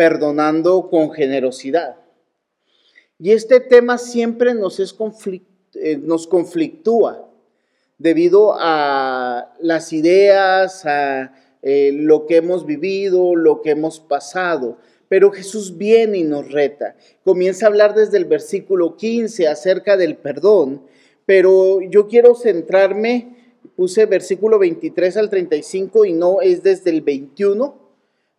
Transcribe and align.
perdonando 0.00 0.88
con 0.88 1.10
generosidad. 1.10 1.96
Y 3.18 3.32
este 3.32 3.60
tema 3.60 3.98
siempre 3.98 4.54
nos, 4.54 4.80
es 4.80 4.96
eh, 5.74 5.98
nos 5.98 6.26
conflictúa 6.26 7.28
debido 7.98 8.54
a 8.58 9.54
las 9.60 9.92
ideas, 9.92 10.86
a 10.86 11.34
eh, 11.60 11.90
lo 11.92 12.24
que 12.24 12.38
hemos 12.38 12.64
vivido, 12.64 13.36
lo 13.36 13.60
que 13.60 13.72
hemos 13.72 14.00
pasado. 14.00 14.78
Pero 15.08 15.32
Jesús 15.32 15.76
viene 15.76 16.16
y 16.16 16.24
nos 16.24 16.50
reta. 16.50 16.96
Comienza 17.22 17.66
a 17.66 17.68
hablar 17.68 17.94
desde 17.94 18.16
el 18.16 18.24
versículo 18.24 18.96
15 18.96 19.48
acerca 19.48 19.98
del 19.98 20.16
perdón, 20.16 20.80
pero 21.26 21.82
yo 21.82 22.08
quiero 22.08 22.34
centrarme, 22.34 23.36
puse 23.76 24.06
versículo 24.06 24.58
23 24.58 25.18
al 25.18 25.28
35 25.28 26.06
y 26.06 26.14
no 26.14 26.40
es 26.40 26.62
desde 26.62 26.88
el 26.88 27.02
21, 27.02 27.89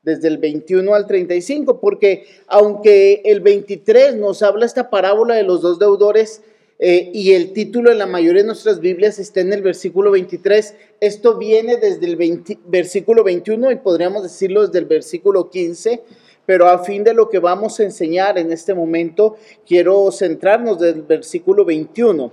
desde 0.04 0.28
el 0.28 0.38
21 0.38 0.94
al 0.94 1.06
35, 1.06 1.80
porque 1.80 2.26
aunque 2.48 3.22
el 3.26 3.42
23 3.42 4.16
nos 4.16 4.42
habla 4.42 4.66
esta 4.66 4.90
parábola 4.90 5.36
de 5.36 5.44
los 5.44 5.62
dos 5.62 5.80
deudores, 5.80 6.42
eh, 6.84 7.12
y 7.14 7.34
el 7.34 7.54
título 7.54 7.92
en 7.92 8.00
la 8.00 8.08
mayoría 8.08 8.42
de 8.42 8.48
nuestras 8.48 8.80
Biblias 8.80 9.20
está 9.20 9.42
en 9.42 9.54
el 9.54 9.62
versículo 9.62 10.10
23. 10.10 10.74
Esto 11.00 11.38
viene 11.38 11.78
desde 11.78 12.08
el 12.08 12.44
versículo 12.66 13.24
21 13.24 13.72
y 13.72 13.76
podríamos 13.76 14.24
decirlo 14.24 14.66
desde 14.66 14.80
el 14.80 14.86
versículo 14.86 15.52
15, 15.52 16.02
pero 16.48 16.68
a 16.68 16.84
fin 16.84 17.04
de 17.04 17.14
lo 17.14 17.30
que 17.30 17.38
vamos 17.38 17.80
a 17.80 17.84
enseñar 17.84 18.40
en 18.40 18.52
este 18.52 18.74
momento, 18.74 19.36
quiero 19.68 20.12
centrarnos 20.12 20.80
del 20.80 21.04
versículo 21.04 21.66
21. 21.66 22.32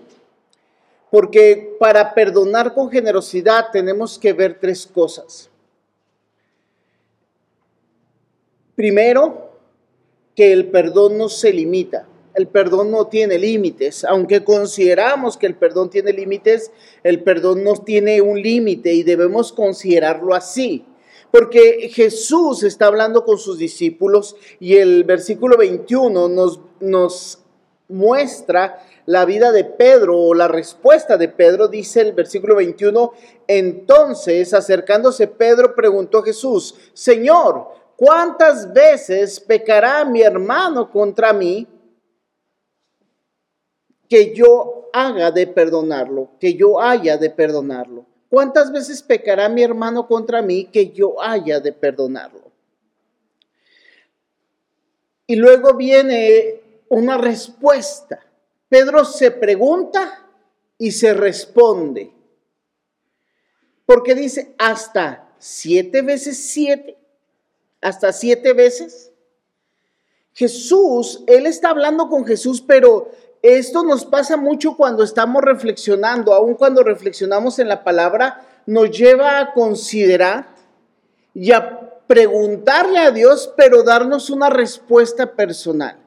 Porque 1.11 1.77
para 1.79 2.15
perdonar 2.15 2.73
con 2.73 2.91
generosidad 2.91 3.67
tenemos 3.71 4.19
que 4.19 4.33
ver 4.33 4.59
tres 4.59 4.87
cosas. 4.87 5.48
Primero, 8.79 9.51
que 10.37 10.53
el 10.53 10.71
perdón 10.71 11.19
no 11.19 11.29
se 11.29 11.53
limita 11.53 12.07
el 12.39 12.47
perdón 12.47 12.93
no 12.93 13.09
tiene 13.09 13.37
límites. 13.37 14.05
Aunque 14.05 14.45
consideramos 14.45 15.37
que 15.37 15.47
el 15.47 15.57
perdón 15.57 15.91
tiene 15.91 16.12
límites, 16.12 16.70
el 17.03 17.25
perdón 17.25 17.65
no 17.65 17.75
tiene 17.75 18.20
un 18.20 18.41
límite 18.41 18.93
y 18.93 19.03
debemos 19.03 19.53
considerarlo 19.53 20.35
así. 20.35 20.85
Porque 21.33 21.91
Jesús 21.93 22.62
está 22.62 22.87
hablando 22.87 23.25
con 23.25 23.39
sus 23.39 23.59
discípulos 23.59 24.37
y 24.61 24.77
el 24.77 25.03
versículo 25.03 25.57
21 25.57 26.29
nos, 26.81 27.41
muestra 27.89 28.85
la 29.07 29.25
vida 29.25 29.51
de 29.51 29.65
Pedro 29.65 30.17
o 30.19 30.35
la 30.35 30.47
respuesta 30.47 31.17
de 31.17 31.29
Pedro, 31.29 31.69
dice 31.69 32.03
el 32.03 32.13
versículo 32.13 32.57
21, 32.57 33.13
entonces 33.47 34.53
acercándose 34.53 35.27
Pedro 35.27 35.75
preguntó 35.75 36.19
a 36.19 36.23
Jesús, 36.23 36.75
Señor, 36.92 37.78
¿cuántas 37.99 38.73
veces 38.73 39.39
pecará 39.39 40.07
mi 40.07 40.23
hermano 40.23 40.91
contra 40.91 41.35
mí 41.35 41.67
que 44.09 44.35
yo 44.35 44.79
haga 44.93 45.31
de 45.31 45.47
perdonarlo, 45.47 46.31
que 46.41 46.55
yo 46.55 46.81
haya 46.81 47.17
de 47.17 47.31
perdonarlo. 47.31 48.07
¿Cuántas 48.29 48.73
veces 48.73 49.03
pecará 49.03 49.49
mi 49.49 49.63
hermano 49.63 50.07
contra 50.07 50.43
mí 50.43 50.65
que 50.65 50.91
yo 50.91 51.21
haya 51.21 51.61
de 51.61 51.73
perdonarlo? 51.73 52.53
Y 55.27 55.37
luego 55.37 55.75
viene 55.75 56.61
una 56.89 57.19
respuesta. 57.19 58.21
Pedro 58.69 59.05
se 59.05 59.31
pregunta 59.31 60.27
y 60.79 60.93
se 60.93 61.15
responde. 61.15 62.13
Porque 63.87 64.15
dice, 64.15 64.55
hasta 64.59 65.33
siete 65.39 66.03
veces 66.03 66.39
siete, 66.51 66.99
hasta 67.81 68.12
siete 68.12 68.53
veces. 68.53 69.12
Jesús, 70.33 71.25
él 71.27 71.47
está 71.47 71.71
hablando 71.71 72.09
con 72.09 72.25
Jesús, 72.25 72.62
pero 72.65 73.11
esto 73.43 73.83
nos 73.83 74.05
pasa 74.05 74.37
mucho 74.37 74.77
cuando 74.77 75.03
estamos 75.03 75.43
reflexionando, 75.43 76.33
aun 76.33 76.55
cuando 76.55 76.83
reflexionamos 76.83 77.58
en 77.58 77.69
la 77.69 77.85
palabra, 77.85 78.47
nos 78.67 78.91
lleva 78.91 79.41
a 79.41 79.52
considerar 79.52 80.55
y 81.35 81.52
a 81.52 82.02
preguntarle 82.07 82.98
a 82.98 83.11
Dios, 83.11 83.52
pero 83.57 83.83
darnos 83.83 84.31
una 84.31 84.51
respuesta 84.51 85.35
personal. 85.35 85.98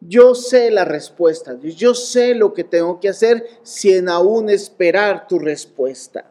Yo 0.00 0.34
sé 0.34 0.70
la 0.70 0.84
respuesta, 0.84 1.56
yo 1.60 1.94
sé 1.94 2.34
lo 2.34 2.52
que 2.52 2.64
tengo 2.64 2.98
que 2.98 3.08
hacer 3.08 3.46
sin 3.62 4.08
aún 4.08 4.50
esperar 4.50 5.28
tu 5.28 5.38
respuesta. 5.38 6.30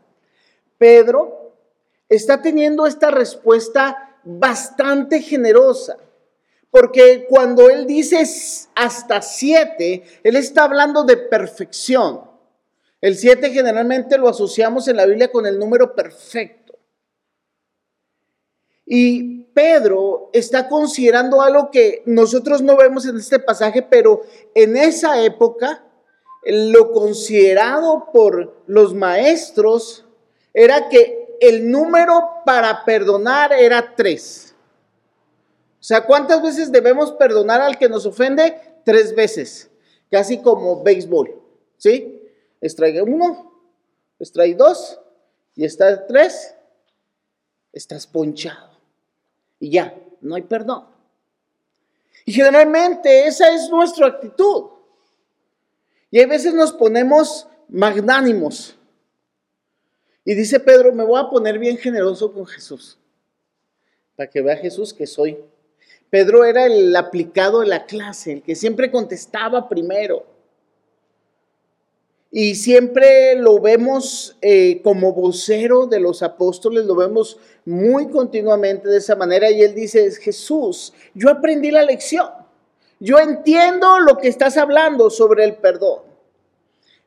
Pedro 0.78 1.41
está 2.12 2.42
teniendo 2.42 2.86
esta 2.86 3.10
respuesta 3.10 4.18
bastante 4.24 5.22
generosa. 5.22 5.98
Porque 6.70 7.26
cuando 7.30 7.70
Él 7.70 7.88
dice 7.88 8.22
hasta 8.76 9.22
siete, 9.22 10.04
Él 10.22 10.36
está 10.36 10.66
hablando 10.66 11.06
de 11.06 11.16
perfección. 11.16 12.22
El 13.00 13.16
siete 13.16 13.50
generalmente 13.52 14.18
lo 14.18 14.28
asociamos 14.28 14.90
en 14.90 14.98
la 14.98 15.06
Biblia 15.06 15.32
con 15.32 15.46
el 15.46 15.58
número 15.58 15.96
perfecto. 15.96 16.78
Y 18.86 19.44
Pedro 19.54 20.30
está 20.34 20.68
considerando 20.68 21.42
algo 21.42 21.72
que 21.72 22.04
nosotros 22.06 22.62
no 22.62 22.76
vemos 22.76 23.06
en 23.06 23.18
este 23.18 23.40
pasaje, 23.40 23.82
pero 23.82 24.22
en 24.54 24.76
esa 24.76 25.24
época 25.24 25.86
lo 26.44 26.92
considerado 26.92 28.10
por 28.12 28.64
los 28.68 28.94
maestros 28.94 30.06
era 30.54 30.90
que 30.90 31.21
el 31.42 31.70
número 31.70 32.44
para 32.46 32.86
perdonar 32.86 33.52
era 33.52 33.96
tres. 33.96 34.54
O 35.80 35.84
sea, 35.84 36.06
¿cuántas 36.06 36.42
veces 36.44 36.72
debemos 36.72 37.12
perdonar 37.14 37.60
al 37.60 37.80
que 37.80 37.90
nos 37.90 38.06
ofende? 38.06 38.56
Tres 38.86 39.16
veces, 39.16 39.70
casi 40.12 40.40
como 40.40 40.84
béisbol, 40.84 41.42
¿sí? 41.78 42.22
Extrae 42.62 43.02
uno, 43.02 43.52
extrae 44.20 44.54
dos 44.54 45.00
y 45.56 45.66
está 45.66 46.06
tres, 46.06 46.56
estás 47.74 48.06
ponchado. 48.06 48.78
Y 49.60 49.72
ya, 49.72 49.96
no 50.22 50.36
hay 50.36 50.44
perdón. 50.44 50.86
Y 52.24 52.34
generalmente 52.34 53.26
esa 53.26 53.50
es 53.50 53.68
nuestra 53.72 54.06
actitud. 54.06 54.70
Y 56.12 56.22
a 56.22 56.28
veces 56.28 56.54
nos 56.54 56.72
ponemos 56.72 57.48
magnánimos. 57.68 58.78
Y 60.24 60.36
dice 60.36 60.60
Pedro, 60.60 60.94
me 60.94 61.04
voy 61.04 61.20
a 61.20 61.30
poner 61.30 61.58
bien 61.58 61.78
generoso 61.78 62.32
con 62.32 62.46
Jesús. 62.46 62.98
Para 64.16 64.30
que 64.30 64.42
vea 64.42 64.58
Jesús 64.58 64.94
que 64.94 65.08
soy 65.08 65.38
Pedro 66.12 66.44
era 66.44 66.66
el 66.66 66.94
aplicado 66.94 67.62
de 67.62 67.68
la 67.68 67.86
clase, 67.86 68.34
el 68.34 68.42
que 68.44 68.54
siempre 68.54 68.92
contestaba 68.92 69.70
primero. 69.70 70.26
Y 72.30 72.56
siempre 72.56 73.36
lo 73.36 73.60
vemos 73.60 74.38
eh, 74.42 74.82
como 74.84 75.14
vocero 75.14 75.88
de 75.88 76.02
los 76.02 76.22
apóstoles, 76.22 76.86
lo 76.86 76.96
vemos 76.96 77.40
muy 77.64 78.10
continuamente 78.10 78.90
de 78.90 78.98
esa 78.98 79.16
manera. 79.16 79.50
Y 79.50 79.62
él 79.62 79.74
dice, 79.74 80.12
Jesús, 80.12 80.94
yo 81.14 81.30
aprendí 81.30 81.72
la 81.72 81.84
lección. 81.84 82.30
Yo 83.00 83.18
entiendo 83.18 84.00
lo 84.02 84.18
que 84.18 84.28
estás 84.28 84.58
hablando 84.58 85.10
sobre 85.10 85.46
el 85.46 85.56
perdón. 85.56 86.02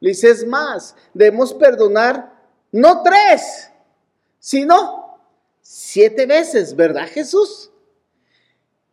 Le 0.01 0.11
dice, 0.11 0.31
es 0.31 0.47
más, 0.47 0.97
debemos 1.13 1.53
perdonar 1.53 2.34
no 2.75 3.03
tres, 3.05 3.71
sino 4.41 5.21
siete 5.61 6.27
veces, 6.27 6.75
¿verdad 6.75 7.07
Jesús? 7.07 7.71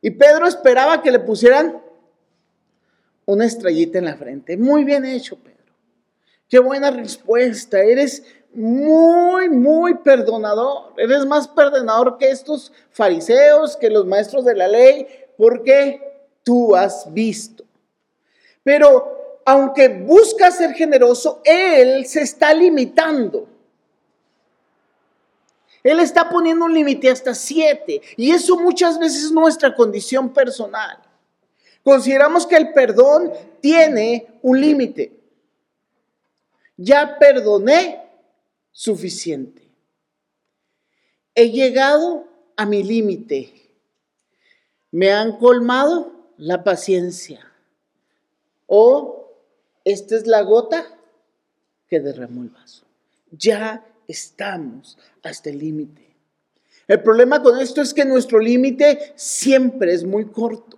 Y 0.02 0.12
Pedro 0.12 0.48
esperaba 0.48 1.02
que 1.02 1.10
le 1.10 1.20
pusieran 1.20 1.82
una 3.26 3.46
estrellita 3.46 3.98
en 3.98 4.06
la 4.06 4.16
frente. 4.16 4.56
Muy 4.56 4.84
bien 4.84 5.04
hecho, 5.04 5.36
Pedro. 5.36 5.74
Qué 6.48 6.60
buena 6.60 6.92
respuesta. 6.92 7.80
Eres 7.80 8.24
muy, 8.54 9.50
muy 9.50 9.96
perdonador. 9.96 10.94
Eres 10.98 11.26
más 11.26 11.48
perdonador 11.48 12.20
que 12.20 12.30
estos 12.30 12.72
fariseos, 12.92 13.78
que 13.78 13.90
los 13.90 14.06
maestros 14.06 14.46
de 14.46 14.56
la 14.56 14.68
ley, 14.68 15.08
porque 15.38 16.28
tú 16.44 16.76
has 16.76 17.12
visto. 17.12 17.64
Pero 18.64 19.42
aunque 19.44 19.88
busca 19.88 20.52
ser 20.52 20.74
generoso, 20.74 21.42
Él 21.44 22.06
se 22.06 22.22
está 22.22 22.54
limitando. 22.54 23.48
Él 25.84 26.00
está 26.00 26.30
poniendo 26.30 26.66
un 26.66 26.74
límite 26.74 27.10
hasta 27.10 27.34
siete. 27.34 28.02
Y 28.18 28.32
eso 28.32 28.58
muchas 28.58 29.00
veces 29.00 29.26
es 29.26 29.32
nuestra 29.32 29.74
condición 29.76 30.32
personal. 30.32 30.98
Consideramos 31.84 32.46
que 32.46 32.56
el 32.56 32.72
perdón 32.74 33.32
tiene 33.60 34.28
un 34.42 34.62
límite. 34.62 35.20
Ya 36.78 37.18
perdoné 37.18 38.02
suficiente. 38.72 39.62
He 41.34 41.50
llegado 41.50 42.28
a 42.56 42.66
mi 42.66 42.84
límite. 42.84 43.54
Me 44.92 45.12
han 45.12 45.38
colmado 45.38 46.12
la 46.38 46.64
paciencia. 46.64 47.52
O 48.68 49.32
esta 49.84 50.16
es 50.16 50.28
la 50.28 50.42
gota 50.42 50.98
que 51.88 52.00
derramó 52.00 52.44
el 52.44 52.50
vaso. 52.50 52.86
Ya 53.32 53.86
estamos 54.12 54.98
hasta 55.24 55.50
el 55.50 55.60
límite. 55.60 56.16
El 56.88 57.02
problema 57.02 57.42
con 57.42 57.60
esto 57.60 57.82
es 57.82 57.94
que 57.94 58.06
nuestro 58.06 58.40
límite 58.40 59.14
siempre 59.16 59.94
es 59.94 60.04
muy 60.04 60.26
corto. 60.26 60.78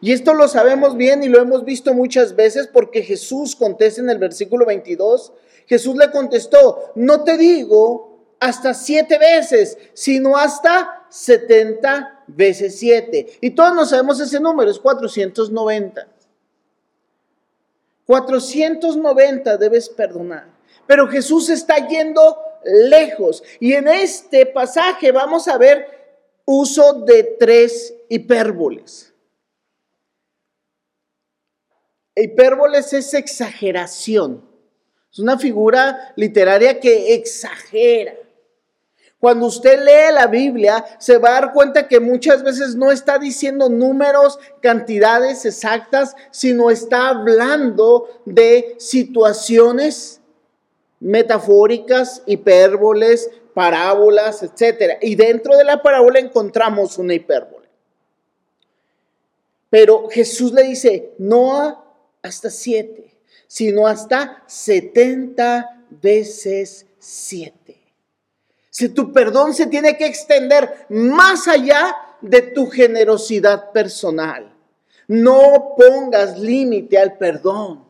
Y 0.00 0.12
esto 0.12 0.34
lo 0.34 0.46
sabemos 0.46 0.96
bien 0.96 1.22
y 1.24 1.28
lo 1.28 1.40
hemos 1.40 1.64
visto 1.64 1.92
muchas 1.94 2.36
veces 2.36 2.68
porque 2.68 3.02
Jesús 3.02 3.56
contesta 3.56 4.00
en 4.00 4.10
el 4.10 4.18
versículo 4.18 4.64
22, 4.64 5.32
Jesús 5.66 5.96
le 5.96 6.10
contestó, 6.10 6.92
no 6.94 7.24
te 7.24 7.36
digo 7.36 8.08
hasta 8.38 8.74
siete 8.74 9.18
veces, 9.18 9.76
sino 9.94 10.36
hasta 10.36 11.06
70 11.10 12.24
veces 12.28 12.78
siete. 12.78 13.38
Y 13.40 13.50
todos 13.50 13.74
nos 13.74 13.90
sabemos 13.90 14.20
ese 14.20 14.38
número, 14.38 14.70
es 14.70 14.78
490. 14.78 16.06
490 18.06 19.56
debes 19.56 19.88
perdonar. 19.88 20.57
Pero 20.88 21.06
Jesús 21.06 21.50
está 21.50 21.86
yendo 21.86 22.38
lejos. 22.64 23.42
Y 23.60 23.74
en 23.74 23.88
este 23.88 24.46
pasaje 24.46 25.12
vamos 25.12 25.46
a 25.46 25.58
ver 25.58 25.86
uso 26.46 26.94
de 27.04 27.36
tres 27.38 27.94
hipérboles. 28.08 29.12
Hipérboles 32.16 32.90
es 32.94 33.12
exageración. 33.12 34.42
Es 35.12 35.18
una 35.18 35.38
figura 35.38 36.14
literaria 36.16 36.80
que 36.80 37.12
exagera. 37.12 38.14
Cuando 39.18 39.46
usted 39.46 39.84
lee 39.84 40.14
la 40.14 40.26
Biblia, 40.26 40.86
se 40.98 41.18
va 41.18 41.30
a 41.30 41.40
dar 41.40 41.52
cuenta 41.52 41.86
que 41.86 42.00
muchas 42.00 42.42
veces 42.42 42.76
no 42.76 42.90
está 42.90 43.18
diciendo 43.18 43.68
números, 43.68 44.38
cantidades 44.62 45.44
exactas, 45.44 46.16
sino 46.30 46.70
está 46.70 47.10
hablando 47.10 48.08
de 48.24 48.76
situaciones 48.78 50.17
metafóricas, 51.00 52.22
hipérboles, 52.26 53.30
parábolas, 53.54 54.42
etc. 54.42 54.98
Y 55.02 55.14
dentro 55.14 55.56
de 55.56 55.64
la 55.64 55.82
parábola 55.82 56.18
encontramos 56.18 56.98
una 56.98 57.14
hipérbole. 57.14 57.68
Pero 59.70 60.08
Jesús 60.08 60.52
le 60.52 60.62
dice, 60.62 61.12
no 61.18 61.84
hasta 62.22 62.50
siete, 62.50 63.16
sino 63.46 63.86
hasta 63.86 64.42
setenta 64.46 65.84
veces 65.90 66.86
siete. 66.98 67.78
Si 68.70 68.88
tu 68.90 69.12
perdón 69.12 69.54
se 69.54 69.66
tiene 69.66 69.96
que 69.96 70.06
extender 70.06 70.86
más 70.88 71.48
allá 71.48 71.96
de 72.20 72.42
tu 72.42 72.68
generosidad 72.68 73.72
personal. 73.72 74.54
No 75.06 75.74
pongas 75.76 76.38
límite 76.38 76.98
al 76.98 77.16
perdón. 77.16 77.87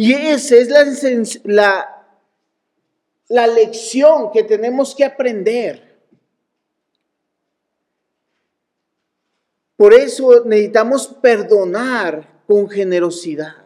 Y 0.00 0.14
esa 0.14 0.54
es 0.54 0.68
la, 1.44 2.06
la, 3.26 3.46
lección 3.48 4.30
que 4.30 4.44
tenemos 4.44 4.94
que 4.94 5.04
aprender. 5.04 5.98
Por 9.76 9.92
eso 9.92 10.44
necesitamos 10.44 11.08
perdonar 11.20 12.44
con 12.46 12.70
generosidad. 12.70 13.56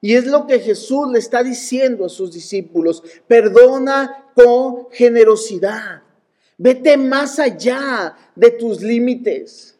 Y 0.00 0.14
es 0.14 0.24
lo 0.24 0.46
que 0.46 0.60
Jesús 0.60 1.10
le 1.10 1.18
está 1.18 1.42
diciendo 1.42 2.04
a 2.04 2.08
sus 2.08 2.32
discípulos, 2.32 3.02
perdona 3.26 4.30
con 4.36 4.88
generosidad. 4.92 6.04
Vete 6.56 6.96
más 6.96 7.40
allá 7.40 8.16
de 8.36 8.52
tus 8.52 8.82
límites. 8.82 9.77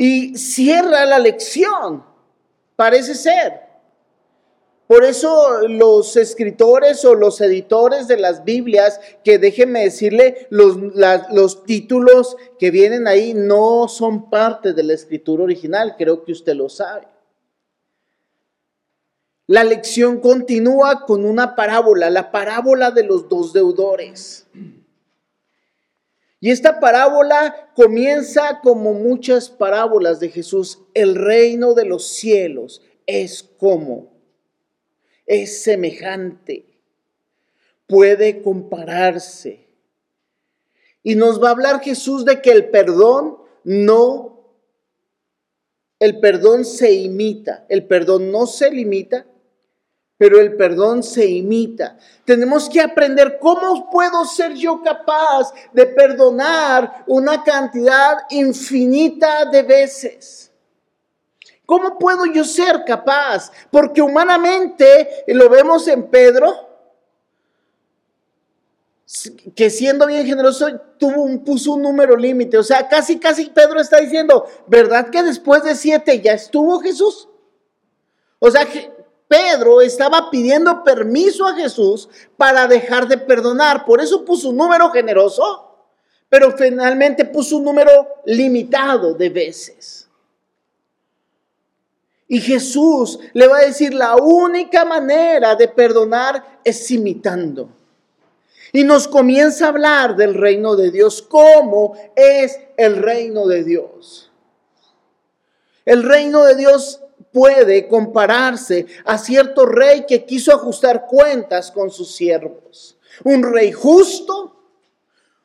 Y 0.00 0.38
cierra 0.38 1.04
la 1.06 1.18
lección, 1.18 2.04
parece 2.76 3.16
ser. 3.16 3.62
Por 4.86 5.02
eso 5.04 5.66
los 5.66 6.16
escritores 6.16 7.04
o 7.04 7.16
los 7.16 7.40
editores 7.40 8.06
de 8.06 8.16
las 8.16 8.44
Biblias, 8.44 9.00
que 9.24 9.40
déjenme 9.40 9.82
decirle, 9.82 10.46
los, 10.50 10.76
los, 11.32 11.64
títulos 11.64 12.36
que 12.60 12.70
vienen 12.70 13.08
ahí 13.08 13.34
no 13.34 13.88
son 13.88 14.30
parte 14.30 14.72
de 14.72 14.84
la 14.84 14.94
escritura 14.94 15.42
original, 15.42 15.96
creo 15.98 16.22
que 16.22 16.30
usted 16.30 16.54
lo 16.54 16.68
sabe. 16.68 17.08
La 19.48 19.64
lección 19.64 20.20
continúa 20.20 21.06
con 21.06 21.24
una 21.24 21.56
parábola, 21.56 22.08
la 22.08 22.30
parábola 22.30 22.92
de 22.92 23.02
los 23.02 23.28
dos 23.28 23.52
deudores. 23.52 24.46
Y 26.40 26.50
esta 26.50 26.78
parábola 26.80 27.72
comienza 27.74 28.60
como 28.62 28.94
muchas 28.94 29.50
parábolas 29.50 30.20
de 30.20 30.30
Jesús. 30.30 30.80
El 30.94 31.16
reino 31.16 31.74
de 31.74 31.84
los 31.84 32.06
cielos 32.06 32.82
es 33.06 33.42
como 33.42 34.18
es 35.28 35.62
semejante, 35.62 36.80
puede 37.86 38.42
compararse. 38.42 39.68
Y 41.02 41.14
nos 41.14 41.40
va 41.40 41.48
a 41.48 41.52
hablar 41.52 41.80
Jesús 41.80 42.24
de 42.24 42.40
que 42.40 42.50
el 42.50 42.70
perdón 42.70 43.36
no, 43.62 44.56
el 46.00 46.18
perdón 46.18 46.64
se 46.64 46.92
imita, 46.92 47.66
el 47.68 47.86
perdón 47.86 48.32
no 48.32 48.46
se 48.46 48.70
limita, 48.70 49.26
pero 50.18 50.40
el 50.40 50.56
perdón 50.56 51.04
se 51.04 51.24
imita. 51.26 51.96
Tenemos 52.24 52.68
que 52.68 52.80
aprender 52.80 53.38
cómo 53.40 53.88
puedo 53.88 54.24
ser 54.24 54.52
yo 54.54 54.82
capaz 54.82 55.52
de 55.72 55.86
perdonar 55.86 57.04
una 57.06 57.44
cantidad 57.44 58.18
infinita 58.30 59.44
de 59.44 59.62
veces. 59.62 60.50
¿Cómo 61.64 61.98
puedo 61.98 62.26
yo 62.26 62.44
ser 62.44 62.84
capaz? 62.84 63.52
Porque 63.70 64.02
humanamente, 64.02 65.24
lo 65.28 65.48
vemos 65.48 65.86
en 65.86 66.10
Pedro, 66.10 66.66
que 69.54 69.70
siendo 69.70 70.06
bien 70.06 70.26
generoso 70.26 70.66
tuvo 70.98 71.22
un, 71.22 71.44
puso 71.44 71.74
un 71.74 71.82
número 71.82 72.16
límite. 72.16 72.58
O 72.58 72.62
sea, 72.62 72.88
casi, 72.88 73.18
casi 73.18 73.46
Pedro 73.50 73.80
está 73.80 74.00
diciendo, 74.00 74.46
¿verdad 74.66 75.10
que 75.10 75.22
después 75.22 75.62
de 75.62 75.76
siete 75.76 76.20
ya 76.20 76.32
estuvo 76.32 76.80
Jesús? 76.80 77.28
O 78.38 78.50
sea, 78.50 78.66
Pedro 79.28 79.82
estaba 79.82 80.30
pidiendo 80.30 80.82
permiso 80.82 81.46
a 81.46 81.54
Jesús 81.54 82.08
para 82.36 82.66
dejar 82.66 83.06
de 83.06 83.18
perdonar. 83.18 83.84
Por 83.84 84.00
eso 84.00 84.24
puso 84.24 84.48
un 84.48 84.56
número 84.56 84.90
generoso, 84.90 85.68
pero 86.30 86.56
finalmente 86.56 87.26
puso 87.26 87.58
un 87.58 87.64
número 87.64 88.08
limitado 88.24 89.12
de 89.12 89.28
veces. 89.28 90.08
Y 92.26 92.40
Jesús 92.40 93.18
le 93.32 93.46
va 93.46 93.58
a 93.58 93.64
decir, 93.66 93.94
la 93.94 94.16
única 94.16 94.84
manera 94.84 95.54
de 95.54 95.68
perdonar 95.68 96.60
es 96.64 96.90
imitando. 96.90 97.70
Y 98.72 98.84
nos 98.84 99.08
comienza 99.08 99.66
a 99.66 99.68
hablar 99.68 100.16
del 100.16 100.34
reino 100.34 100.76
de 100.76 100.90
Dios, 100.90 101.22
cómo 101.22 101.94
es 102.14 102.58
el 102.76 102.96
reino 102.96 103.46
de 103.46 103.64
Dios. 103.64 104.30
El 105.86 106.02
reino 106.02 106.44
de 106.44 106.54
Dios 106.54 107.00
puede 107.38 107.86
compararse 107.86 108.86
a 109.04 109.16
cierto 109.16 109.64
rey 109.64 110.06
que 110.08 110.24
quiso 110.24 110.52
ajustar 110.52 111.06
cuentas 111.06 111.70
con 111.70 111.88
sus 111.88 112.16
siervos. 112.16 112.98
Un 113.22 113.44
rey 113.44 113.70
justo, 113.70 114.56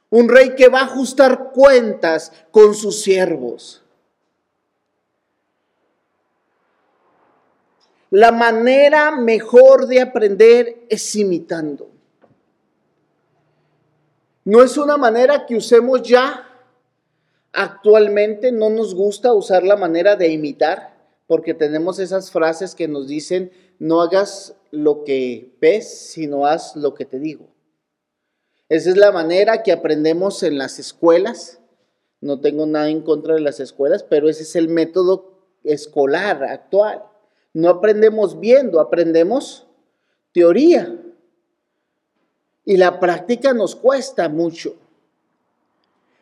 un 0.09 0.27
rey 0.27 0.55
que 0.55 0.69
va 0.69 0.79
a 0.79 0.85
ajustar 0.85 1.51
cuentas 1.53 2.31
con 2.49 2.73
sus 2.73 3.03
siervos. 3.03 3.83
La 8.09 8.31
manera 8.31 9.11
mejor 9.11 9.85
de 9.85 10.01
aprender 10.01 10.87
es 10.89 11.15
imitando. 11.15 11.91
No 14.45 14.63
es 14.63 14.77
una 14.77 14.97
manera 14.97 15.45
que 15.45 15.57
usemos 15.57 16.01
ya. 16.01 16.49
Actualmente 17.51 18.51
no 18.51 18.71
nos 18.71 18.95
gusta 18.95 19.31
usar 19.31 19.61
la 19.61 19.75
manera 19.75 20.15
de 20.15 20.29
imitar 20.29 20.92
porque 21.33 21.55
tenemos 21.55 21.97
esas 21.97 22.29
frases 22.29 22.75
que 22.75 22.87
nos 22.87 23.07
dicen, 23.07 23.51
no 23.79 24.03
hagas 24.03 24.55
lo 24.69 25.03
que 25.03 25.57
ves, 25.59 26.11
sino 26.11 26.45
haz 26.45 26.75
lo 26.75 26.93
que 26.93 27.05
te 27.05 27.17
digo. 27.17 27.47
Esa 28.69 28.91
es 28.91 28.97
la 28.97 29.11
manera 29.11 29.63
que 29.63 29.71
aprendemos 29.71 30.43
en 30.43 30.59
las 30.59 30.77
escuelas. 30.77 31.59
No 32.21 32.39
tengo 32.39 32.67
nada 32.67 32.87
en 32.89 33.01
contra 33.01 33.33
de 33.33 33.41
las 33.41 33.59
escuelas, 33.59 34.03
pero 34.03 34.29
ese 34.29 34.43
es 34.43 34.55
el 34.55 34.69
método 34.69 35.39
escolar 35.63 36.43
actual. 36.43 37.03
No 37.51 37.67
aprendemos 37.67 38.39
viendo, 38.39 38.79
aprendemos 38.79 39.65
teoría. 40.33 41.01
Y 42.63 42.77
la 42.77 42.99
práctica 42.99 43.55
nos 43.55 43.75
cuesta 43.75 44.29
mucho. 44.29 44.75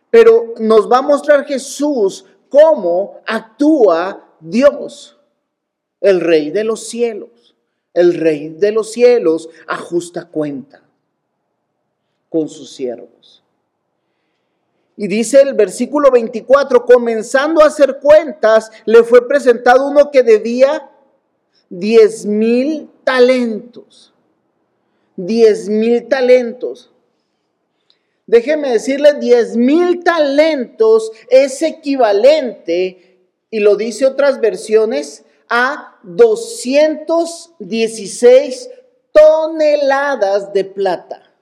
Pero 0.09 0.53
nos 0.57 0.89
va 0.89 0.99
a 0.99 1.01
mostrar 1.01 1.43
Jesús 1.43 2.23
cómo 2.47 3.19
actúa 3.27 4.29
Dios, 4.41 5.17
el 5.99 6.19
Rey 6.21 6.51
de 6.51 6.63
los 6.63 6.87
cielos. 6.87 7.55
El 7.93 8.13
Rey 8.13 8.49
de 8.49 8.71
los 8.71 8.91
cielos 8.91 9.49
ajusta 9.67 10.25
cuenta 10.25 10.81
con 12.29 12.47
sus 12.47 12.71
siervos. 12.71 13.43
Y 14.95 15.07
dice 15.07 15.41
el 15.41 15.53
versículo 15.53 16.11
24, 16.11 16.85
comenzando 16.85 17.61
a 17.61 17.67
hacer 17.67 17.99
cuentas, 17.99 18.71
le 18.85 19.03
fue 19.03 19.27
presentado 19.27 19.87
uno 19.87 20.11
que 20.11 20.23
debía 20.23 20.89
diez 21.69 22.25
mil 22.25 22.89
talentos. 23.03 24.11
10 25.25 25.69
mil 25.69 26.07
talentos. 26.07 26.91
Déjeme 28.25 28.71
decirle, 28.71 29.13
10 29.15 29.57
mil 29.57 30.03
talentos 30.03 31.11
es 31.29 31.61
equivalente, 31.61 33.10
y 33.51 33.59
lo 33.59 33.75
dice 33.75 34.07
otras 34.07 34.41
versiones, 34.41 35.25
a 35.49 35.99
216 36.03 38.69
toneladas 39.11 40.53
de 40.53 40.63
plata. 40.63 41.33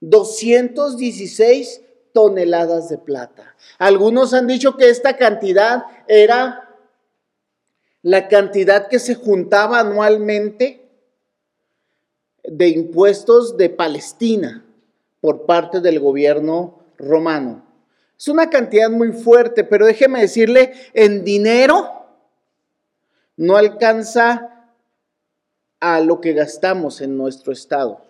216 0.00 1.82
toneladas 2.12 2.88
de 2.88 2.98
plata. 2.98 3.56
Algunos 3.78 4.32
han 4.32 4.46
dicho 4.46 4.76
que 4.76 4.88
esta 4.88 5.16
cantidad 5.16 5.86
era 6.06 6.68
la 8.02 8.28
cantidad 8.28 8.86
que 8.88 9.00
se 9.00 9.16
juntaba 9.16 9.80
anualmente 9.80 10.88
de 12.44 12.68
impuestos 12.68 13.56
de 13.56 13.68
Palestina 13.68 14.64
por 15.20 15.44
parte 15.44 15.80
del 15.80 15.98
gobierno 16.00 16.78
romano. 16.96 17.69
Es 18.20 18.28
una 18.28 18.50
cantidad 18.50 18.90
muy 18.90 19.12
fuerte, 19.12 19.64
pero 19.64 19.86
déjeme 19.86 20.20
decirle, 20.20 20.74
en 20.92 21.24
dinero 21.24 22.04
no 23.38 23.56
alcanza 23.56 24.74
a 25.80 26.00
lo 26.00 26.20
que 26.20 26.34
gastamos 26.34 27.00
en 27.00 27.16
nuestro 27.16 27.50
estado. 27.50 28.04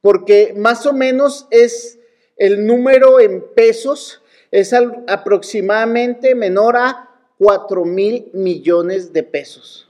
Porque 0.00 0.54
más 0.56 0.86
o 0.86 0.92
menos 0.92 1.46
es 1.52 2.00
el 2.36 2.66
número 2.66 3.20
en 3.20 3.44
pesos, 3.54 4.22
es 4.50 4.74
aproximadamente 5.06 6.34
menor 6.34 6.76
a 6.76 7.08
4 7.38 7.84
mil 7.84 8.28
millones 8.32 9.12
de 9.12 9.22
pesos. 9.22 9.88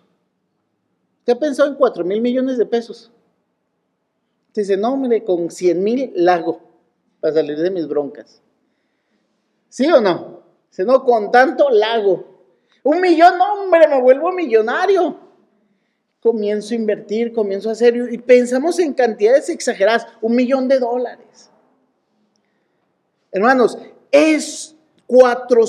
¿Usted 1.21 1.33
ha 1.33 1.39
pensado 1.39 1.71
en 1.71 1.77
4 1.77 2.05
mil 2.05 2.21
millones 2.21 2.59
de 2.59 2.67
pesos? 2.67 3.11
Dice, 4.53 4.77
no, 4.77 4.95
mire, 4.99 5.25
con 5.25 5.51
100 5.51 5.83
mil 5.83 6.13
lago 6.15 6.68
para 7.21 7.35
salir 7.35 7.59
de 7.59 7.71
mis 7.71 7.87
broncas. 7.87 8.41
¿Sí 9.69 9.91
o 9.91 10.01
no? 10.01 10.43
Dice, 10.71 10.85
no, 10.85 11.05
con 11.05 11.31
tanto 11.31 11.71
lago. 11.71 12.25
Un 12.83 13.01
millón, 13.01 13.41
hombre, 13.41 13.87
me 13.89 14.01
vuelvo 14.01 14.33
millonario. 14.33 15.19
Comienzo 16.21 16.75
a 16.75 16.77
invertir, 16.77 17.33
comienzo 17.33 17.69
a 17.69 17.73
hacer, 17.73 17.97
y 18.11 18.19
pensamos 18.19 18.79
en 18.79 18.93
cantidades 18.93 19.49
exageradas, 19.49 20.07
un 20.21 20.35
millón 20.35 20.69
de 20.69 20.79
dólares. 20.79 21.51
Hermanos, 23.31 23.79
es 24.11 24.75
cuatro, 25.07 25.65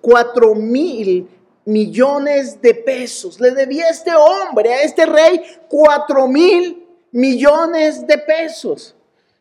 cuatro 0.00 0.54
mil 0.54 1.28
millones 1.64 2.60
de 2.62 2.74
pesos. 2.74 3.40
Le 3.40 3.50
debía 3.50 3.86
a 3.86 3.90
este 3.90 4.12
hombre, 4.14 4.72
a 4.72 4.82
este 4.82 5.06
rey, 5.06 5.42
cuatro 5.68 6.28
mil 6.28 6.86
millones 7.12 8.06
de 8.06 8.18
pesos. 8.18 8.96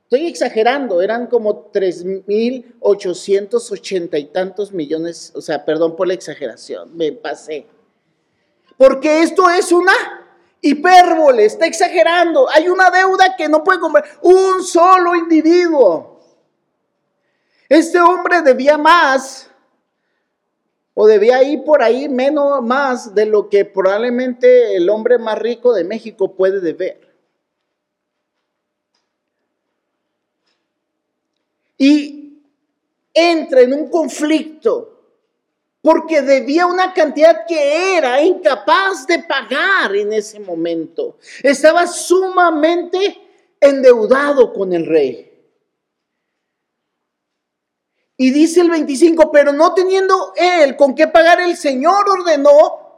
Estoy 0.09 0.25
exagerando, 0.25 1.03
eran 1.03 1.27
como 1.27 1.71
3.880 1.71 4.19
y 4.19 4.25
tantos 4.25 4.71
millones, 4.71 5.31
o 5.35 5.41
sea, 5.41 5.63
perdón 5.63 5.95
por 5.95 6.07
la 6.07 6.15
exageración, 6.15 6.97
me 6.97 7.11
pasé. 7.11 7.67
Porque 8.75 9.21
esto 9.21 9.47
es 9.51 9.71
una 9.71 9.93
hipérbole, 10.61 11.45
está 11.45 11.67
exagerando. 11.67 12.49
Hay 12.49 12.69
una 12.69 12.89
deuda 12.89 13.35
que 13.37 13.47
no 13.47 13.63
puede 13.63 13.79
comprar 13.79 14.03
un 14.23 14.63
solo 14.63 15.15
individuo. 15.15 16.19
Este 17.69 18.01
hombre 18.01 18.41
debía 18.41 18.79
más, 18.79 19.51
o 20.95 21.05
debía 21.05 21.43
ir 21.43 21.63
por 21.63 21.83
ahí 21.83 22.09
menos 22.09 22.63
más 22.63 23.13
de 23.13 23.27
lo 23.27 23.47
que 23.47 23.63
probablemente 23.63 24.75
el 24.75 24.89
hombre 24.89 25.19
más 25.19 25.37
rico 25.37 25.71
de 25.71 25.83
México 25.83 26.35
puede 26.35 26.61
deber. 26.61 27.08
Y 31.79 32.43
entra 33.13 33.61
en 33.61 33.73
un 33.73 33.89
conflicto 33.89 34.97
porque 35.81 36.21
debía 36.21 36.67
una 36.67 36.93
cantidad 36.93 37.45
que 37.47 37.97
era 37.97 38.21
incapaz 38.21 39.07
de 39.07 39.19
pagar 39.19 39.95
en 39.95 40.11
ese 40.11 40.39
momento. 40.39 41.17
Estaba 41.41 41.87
sumamente 41.87 43.17
endeudado 43.61 44.53
con 44.53 44.73
el 44.73 44.85
rey. 44.85 45.25
Y 48.17 48.31
dice 48.31 48.59
el 48.59 48.69
25, 48.69 49.31
pero 49.31 49.53
no 49.53 49.73
teniendo 49.73 50.33
él 50.35 50.75
con 50.75 50.93
qué 50.93 51.07
pagar, 51.07 51.39
el 51.39 51.55
Señor 51.55 52.09
ordenó 52.09 52.89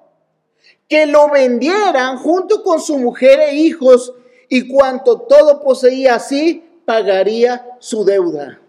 que 0.89 1.05
lo 1.05 1.29
vendieran 1.29 2.17
junto 2.17 2.63
con 2.63 2.81
su 2.81 2.97
mujer 2.97 3.39
e 3.39 3.53
hijos 3.53 4.15
y 4.49 4.67
cuanto 4.67 5.21
todo 5.21 5.61
poseía 5.61 6.15
así, 6.15 6.63
pagaría 6.83 7.77
su 7.79 8.03
deuda. 8.03 8.60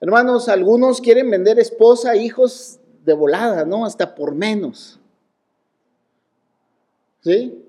Hermanos, 0.00 0.48
algunos 0.48 1.00
quieren 1.00 1.30
vender 1.30 1.58
esposa, 1.58 2.16
hijos 2.16 2.80
de 3.04 3.12
volada, 3.12 3.64
¿no? 3.64 3.84
Hasta 3.84 4.14
por 4.14 4.34
menos. 4.34 4.98
¿Sí? 7.22 7.66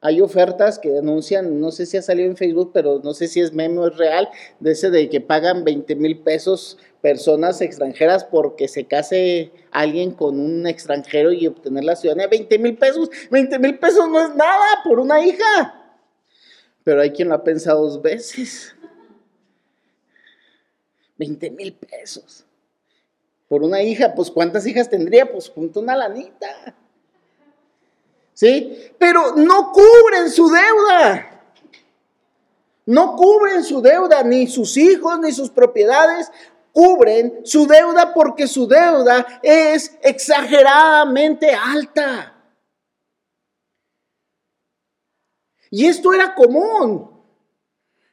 Hay 0.00 0.20
ofertas 0.20 0.78
que 0.78 0.90
denuncian, 0.90 1.60
no 1.60 1.70
sé 1.70 1.86
si 1.86 1.96
ha 1.96 2.02
salido 2.02 2.28
en 2.28 2.36
Facebook, 2.36 2.70
pero 2.74 3.00
no 3.02 3.14
sé 3.14 3.26
si 3.26 3.40
es 3.40 3.52
meme 3.52 3.78
o 3.78 3.88
es 3.88 3.96
real, 3.96 4.28
de 4.60 4.72
ese 4.72 4.90
de 4.90 5.08
que 5.08 5.20
pagan 5.20 5.64
20 5.64 5.96
mil 5.96 6.18
pesos 6.20 6.78
personas 7.00 7.60
extranjeras 7.60 8.24
porque 8.24 8.68
se 8.68 8.84
case 8.86 9.52
alguien 9.70 10.12
con 10.12 10.40
un 10.40 10.66
extranjero 10.66 11.32
y 11.32 11.46
obtener 11.46 11.84
la 11.84 11.96
ciudadanía. 11.96 12.28
20 12.28 12.58
mil 12.58 12.78
pesos, 12.78 13.10
20 13.30 13.58
mil 13.58 13.78
pesos 13.78 14.08
no 14.08 14.20
es 14.20 14.34
nada 14.34 14.82
por 14.84 15.00
una 15.00 15.24
hija. 15.24 15.92
Pero 16.82 17.02
hay 17.02 17.10
quien 17.10 17.28
lo 17.28 17.34
ha 17.34 17.44
pensado 17.44 17.82
dos 17.82 18.00
veces. 18.00 18.74
20 21.16 21.50
mil 21.50 21.74
pesos. 21.74 22.44
Por 23.48 23.62
una 23.62 23.82
hija, 23.82 24.14
pues 24.14 24.30
¿cuántas 24.30 24.66
hijas 24.66 24.88
tendría? 24.88 25.30
Pues 25.30 25.48
junto 25.48 25.80
una 25.80 25.96
lanita. 25.96 26.74
¿Sí? 28.32 28.90
Pero 28.98 29.36
no 29.36 29.72
cubren 29.72 30.30
su 30.30 30.50
deuda. 30.50 31.30
No 32.86 33.16
cubren 33.16 33.64
su 33.64 33.80
deuda, 33.80 34.22
ni 34.22 34.46
sus 34.46 34.76
hijos, 34.76 35.18
ni 35.20 35.32
sus 35.32 35.50
propiedades 35.50 36.30
cubren 36.74 37.46
su 37.46 37.66
deuda 37.68 38.12
porque 38.12 38.48
su 38.48 38.66
deuda 38.66 39.40
es 39.42 39.96
exageradamente 40.02 41.54
alta. 41.54 42.34
Y 45.70 45.86
esto 45.86 46.12
era 46.12 46.34
común. 46.34 47.10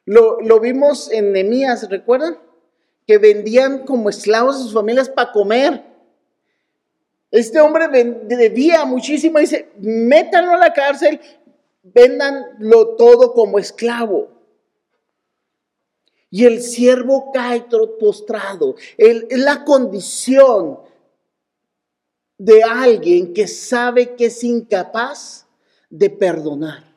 Lo, 0.05 0.60
vimos 0.60 1.12
en 1.12 1.31
Nemías, 1.31 1.89
¿recuerdan? 1.89 2.38
Que 3.12 3.18
vendían 3.18 3.80
como 3.80 4.10
esclavos 4.10 4.56
a 4.56 4.60
sus 4.60 4.74
familias 4.74 5.10
para 5.10 5.34
comer. 5.34 5.84
Este 7.30 7.60
hombre 7.60 7.89
debía 7.89 8.86
muchísimo, 8.86 9.38
dice, 9.38 9.70
métanlo 9.80 10.53
a 10.53 10.58
la 10.58 10.72
cárcel, 10.72 11.20
véndanlo 11.84 12.96
todo 12.96 13.34
como 13.34 13.60
esclavo. 13.60 14.30
Y 16.30 16.46
el 16.46 16.62
siervo 16.62 17.34
cae 17.34 17.65
postrado. 18.00 18.75
es 18.98 19.39
la 19.39 19.65
condición 19.65 20.80
de 22.38 22.63
alguien 22.63 23.34
que 23.34 23.46
sabe 23.46 24.15
que 24.15 24.27
es 24.27 24.41
incapaz 24.41 25.48
de 25.89 26.10
perdonar, 26.10 26.96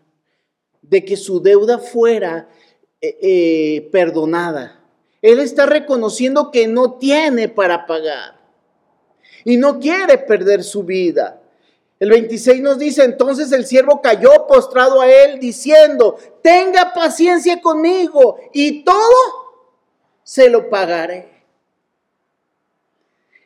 de 0.80 1.04
que 1.04 1.16
su 1.16 1.40
deuda 1.40 1.78
fuera 1.78 2.48
eh, 3.00 3.18
eh, 3.20 3.88
perdonada. 3.90 4.83
Él 5.24 5.40
está 5.40 5.64
reconociendo 5.64 6.50
que 6.50 6.68
no 6.68 6.98
tiene 6.98 7.48
para 7.48 7.86
pagar 7.86 8.38
y 9.42 9.56
no 9.56 9.80
quiere 9.80 10.18
perder 10.18 10.62
su 10.62 10.82
vida. 10.82 11.40
El 11.98 12.10
26 12.10 12.60
nos 12.60 12.78
dice, 12.78 13.04
entonces 13.04 13.50
el 13.52 13.64
siervo 13.64 14.02
cayó 14.02 14.46
postrado 14.46 15.00
a 15.00 15.10
él 15.10 15.40
diciendo, 15.40 16.18
tenga 16.42 16.92
paciencia 16.92 17.62
conmigo 17.62 18.36
y 18.52 18.84
todo 18.84 18.98
se 20.22 20.50
lo 20.50 20.68
pagaré. 20.68 21.42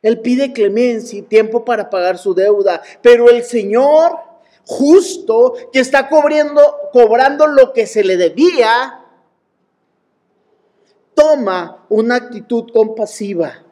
Él 0.03 0.21
pide 0.21 0.53
clemencia 0.53 1.21
y 1.21 1.23
tiempo 1.23 1.65
para 1.65 1.91
pagar 1.91 2.19
su 2.19 2.35
deuda, 2.35 2.83
pero 3.03 3.31
el 3.31 3.45
Señor 3.45 4.19
justo 4.67 5.55
que 5.73 5.79
está 5.79 6.09
cobrando, 6.09 6.61
cobrando 6.93 7.47
lo 7.47 7.73
que 7.73 7.87
se 7.87 8.03
le 8.03 8.17
debía, 8.17 8.98
toma 11.19 11.85
una 11.89 12.15
actitud 12.15 12.71
compasiva. 12.73 13.65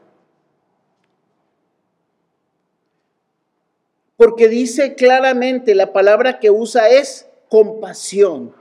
Porque 4.16 4.48
dice 4.48 4.96
claramente, 4.96 5.76
la 5.76 5.92
palabra 5.92 6.40
que 6.40 6.50
usa 6.50 6.88
es 6.88 7.28
compasión. 7.48 8.52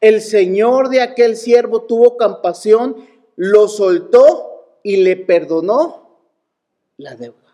El 0.00 0.22
Señor 0.22 0.88
de 0.88 1.02
aquel 1.02 1.36
siervo 1.36 1.82
tuvo 1.82 2.16
compasión, 2.16 2.96
lo 3.36 3.68
soltó 3.68 4.78
y 4.82 4.96
le 4.96 5.16
perdonó 5.16 6.20
la 6.96 7.16
deuda. 7.16 7.45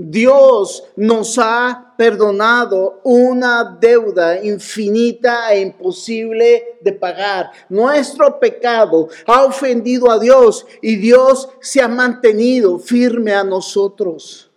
Dios 0.00 0.84
nos 0.94 1.40
ha 1.40 1.92
perdonado 1.98 3.00
una 3.02 3.76
deuda 3.80 4.40
infinita 4.44 5.52
e 5.52 5.60
imposible 5.60 6.78
de 6.80 6.92
pagar. 6.92 7.50
Nuestro 7.68 8.38
pecado 8.38 9.08
ha 9.26 9.44
ofendido 9.44 10.08
a 10.08 10.20
Dios 10.20 10.64
y 10.80 10.94
Dios 10.94 11.48
se 11.60 11.82
ha 11.82 11.88
mantenido 11.88 12.78
firme 12.78 13.34
a 13.34 13.42
nosotros. 13.42 14.52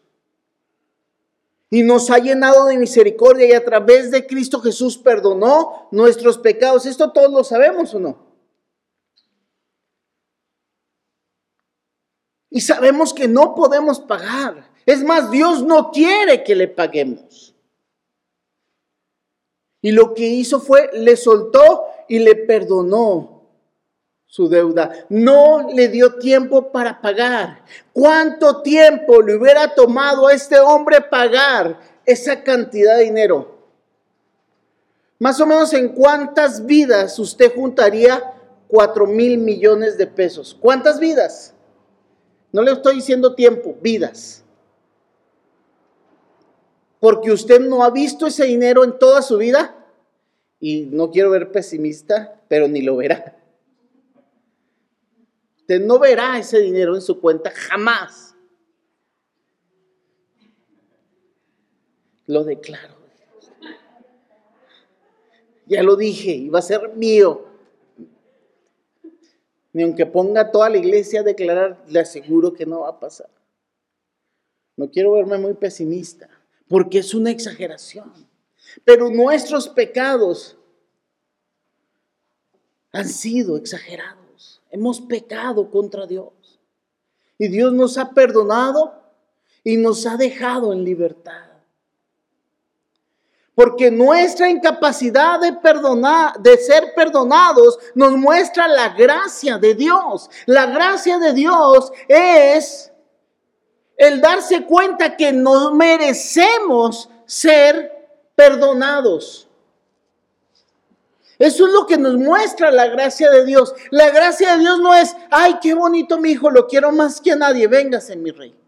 Y 1.72 1.82
nos 1.82 2.12
ha 2.12 2.20
llenado 2.20 2.68
de 2.68 2.78
misericordia 2.78 3.48
y 3.48 3.54
a 3.54 3.66
través 3.66 4.12
de 4.12 4.28
Cristo 4.28 4.60
Jesús 4.62 4.96
perdonó 5.00 5.88
nuestros 5.90 6.38
pecados. 6.38 6.86
¿Esto 6.86 7.12
todos 7.12 7.32
lo 7.32 7.44
sabemos 7.44 7.96
o 7.96 8.00
no? 8.00 8.31
Y 12.52 12.62
sabemos 12.62 13.14
que 13.14 13.28
no 13.30 13.56
podemos 13.56 14.02
pagar. 14.02 14.70
Es 14.86 15.04
más, 15.04 15.32
Dios 15.32 15.64
no 15.64 15.90
quiere 15.90 16.44
que 16.44 16.54
le 16.54 16.68
paguemos. 16.68 17.56
Y 19.82 19.92
lo 19.92 20.14
que 20.14 20.28
hizo 20.28 20.60
fue, 20.60 20.90
le 20.94 21.16
soltó 21.16 21.86
y 22.10 22.20
le 22.20 22.36
perdonó 22.36 23.42
su 24.26 24.50
deuda. 24.50 24.92
No 25.10 25.70
le 25.74 25.88
dio 25.88 26.16
tiempo 26.16 26.72
para 26.72 27.02
pagar. 27.02 27.64
¿Cuánto 27.94 28.62
tiempo 28.62 29.22
le 29.22 29.36
hubiera 29.36 29.74
tomado 29.74 30.28
a 30.28 30.34
este 30.34 30.60
hombre 30.60 31.02
pagar 31.02 31.80
esa 32.06 32.44
cantidad 32.44 32.98
de 32.98 33.06
dinero? 33.06 33.60
Más 35.20 35.40
o 35.40 35.46
menos 35.46 35.74
en 35.74 35.90
cuántas 35.90 36.66
vidas 36.66 37.18
usted 37.18 37.56
juntaría 37.56 38.34
cuatro 38.68 39.08
mil 39.08 39.38
millones 39.38 39.98
de 39.98 40.08
pesos. 40.08 40.58
¿Cuántas 40.60 41.00
vidas? 41.00 41.54
No 42.52 42.62
le 42.62 42.72
estoy 42.72 42.96
diciendo 42.96 43.34
tiempo, 43.34 43.76
vidas 43.82 44.42
porque 47.02 47.32
usted 47.32 47.60
no 47.60 47.84
ha 47.84 47.90
visto 47.90 48.28
ese 48.28 48.46
dinero 48.46 48.84
en 48.84 48.98
toda 49.00 49.24
su 49.24 49.38
vida 49.38 49.76
y 50.60 50.84
no 50.86 51.10
quiero 51.10 51.32
ver 51.32 51.52
pesimista, 51.52 52.40
pero 52.48 52.68
ni 52.68 52.84
lo 52.84 52.96
verá. 52.96 53.36
Usted 55.58 55.82
no 55.82 55.98
verá 55.98 56.38
ese 56.38 56.60
dinero 56.60 56.94
en 56.94 57.02
su 57.02 57.20
cuenta 57.20 57.50
jamás. 57.50 58.36
Lo 62.28 62.44
declaro. 62.44 62.94
Ya 65.66 65.82
lo 65.82 65.96
dije, 65.96 66.34
iba 66.34 66.60
a 66.60 66.62
ser 66.62 66.90
mío. 66.96 67.48
Ni 69.74 69.84
aunque 69.84 70.06
ponga 70.06 70.52
toda 70.52 70.70
la 70.70 70.78
iglesia 70.78 71.22
a 71.22 71.24
declarar, 71.24 71.82
le 71.88 72.00
aseguro 72.00 72.54
que 72.54 72.66
no 72.66 72.82
va 72.82 72.90
a 72.90 73.00
pasar. 73.00 73.30
No 74.76 74.90
quiero 74.90 75.14
verme 75.14 75.38
muy 75.38 75.54
pesimista 75.54 76.30
porque 76.68 77.00
es 77.00 77.14
una 77.14 77.32
exageración. 77.32 78.12
Pero 78.86 79.10
nuestros 79.10 79.68
pecados 79.68 80.58
han 82.92 83.08
sido 83.08 83.58
exagerados. 83.58 84.62
Hemos 84.70 85.02
pecado 85.02 85.70
contra 85.70 86.08
Dios. 86.08 86.32
Y 87.38 87.48
Dios 87.48 87.74
nos 87.74 87.98
ha 87.98 88.12
perdonado 88.12 88.94
y 89.64 89.78
nos 89.78 90.06
ha 90.06 90.18
dejado 90.18 90.74
en 90.74 90.84
libertad. 90.84 91.51
Porque 93.54 93.92
nuestra 93.92 94.50
incapacidad 94.50 95.40
de 95.40 95.54
perdonar, 95.54 96.40
de 96.40 96.58
ser 96.58 96.94
perdonados, 96.96 97.78
nos 97.96 98.14
muestra 98.14 98.68
la 98.68 98.90
gracia 98.90 99.58
de 99.58 99.76
Dios. 99.76 100.30
La 100.46 100.68
gracia 100.68 101.18
de 101.20 101.34
Dios 101.34 101.92
es 102.08 102.92
el 103.98 104.22
darse 104.22 104.66
cuenta 104.66 105.16
que 105.16 105.32
no 105.32 105.74
merecemos 105.76 107.10
ser 107.26 107.92
perdonados. 108.36 109.48
Eso 111.38 111.66
es 111.66 111.74
lo 111.74 111.88
que 111.88 111.98
nos 111.98 112.18
muestra 112.18 112.70
la 112.70 112.88
gracia 112.88 113.30
de 113.32 113.44
Dios. 113.46 113.74
La 113.90 114.12
gracia 114.12 114.54
de 114.54 114.60
Dios 114.60 114.80
no 114.80 114.94
es, 114.94 115.16
ay, 115.32 115.56
qué 115.62 115.74
bonito 115.74 116.20
mi 116.20 116.32
hijo, 116.32 116.52
lo 116.52 116.68
quiero 116.68 116.92
más 116.92 117.20
que 117.20 117.32
a 117.32 117.36
nadie, 117.36 117.68
véngase 117.68 118.16
mi 118.16 118.30
rey. 118.30 118.61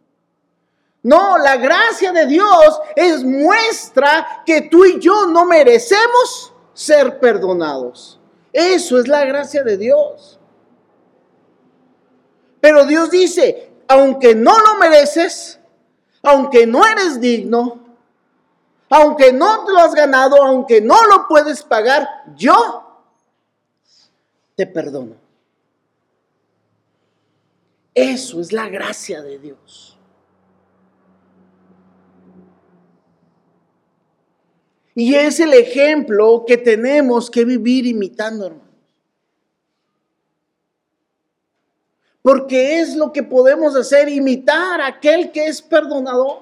No, 1.04 1.38
la 1.38 1.58
gracia 1.58 2.14
de 2.14 2.26
Dios 2.26 2.80
es 2.96 3.26
muestra 3.26 4.44
que 4.46 4.62
tú 4.62 4.86
y 4.86 5.00
yo 5.00 5.28
no 5.28 5.46
merecemos 5.46 6.54
ser 6.74 7.20
perdonados. 7.20 8.20
Eso 8.54 8.98
es 8.98 9.08
la 9.10 9.26
gracia 9.26 9.64
de 9.64 9.78
Dios. 9.78 10.40
Pero 12.62 12.86
Dios 12.86 13.12
dice, 13.12 13.74
aunque 13.90 14.34
no 14.34 14.58
lo 14.58 14.76
mereces, 14.76 15.60
aunque 16.22 16.66
no 16.66 16.86
eres 16.86 17.20
digno, 17.20 17.80
aunque 18.90 19.34
no 19.34 19.66
te 19.66 19.74
lo 19.74 19.80
has 19.80 19.94
ganado, 19.94 20.42
aunque 20.42 20.80
no 20.80 21.04
lo 21.08 21.28
puedes 21.28 21.64
pagar, 21.64 22.08
yo 22.36 23.02
te 24.56 24.66
perdono. 24.66 25.16
Eso 27.94 28.40
es 28.40 28.54
la 28.54 28.70
gracia 28.70 29.22
de 29.22 29.40
Dios. 29.40 29.98
Y 34.96 35.16
es 35.16 35.40
el 35.40 35.54
ejemplo 35.54 36.44
que 36.46 36.58
tenemos 36.58 37.32
que 37.32 37.46
vivir 37.46 37.86
imitando, 37.86 38.48
hermano. 38.48 38.74
porque 42.24 42.80
es 42.80 42.96
lo 42.96 43.12
que 43.12 43.22
podemos 43.22 43.76
hacer, 43.76 44.10
imitar 44.10 44.82
a 44.82 44.88
aquel 44.88 45.32
que 45.32 45.46
es 45.46 45.62
perdonador. 45.62 46.40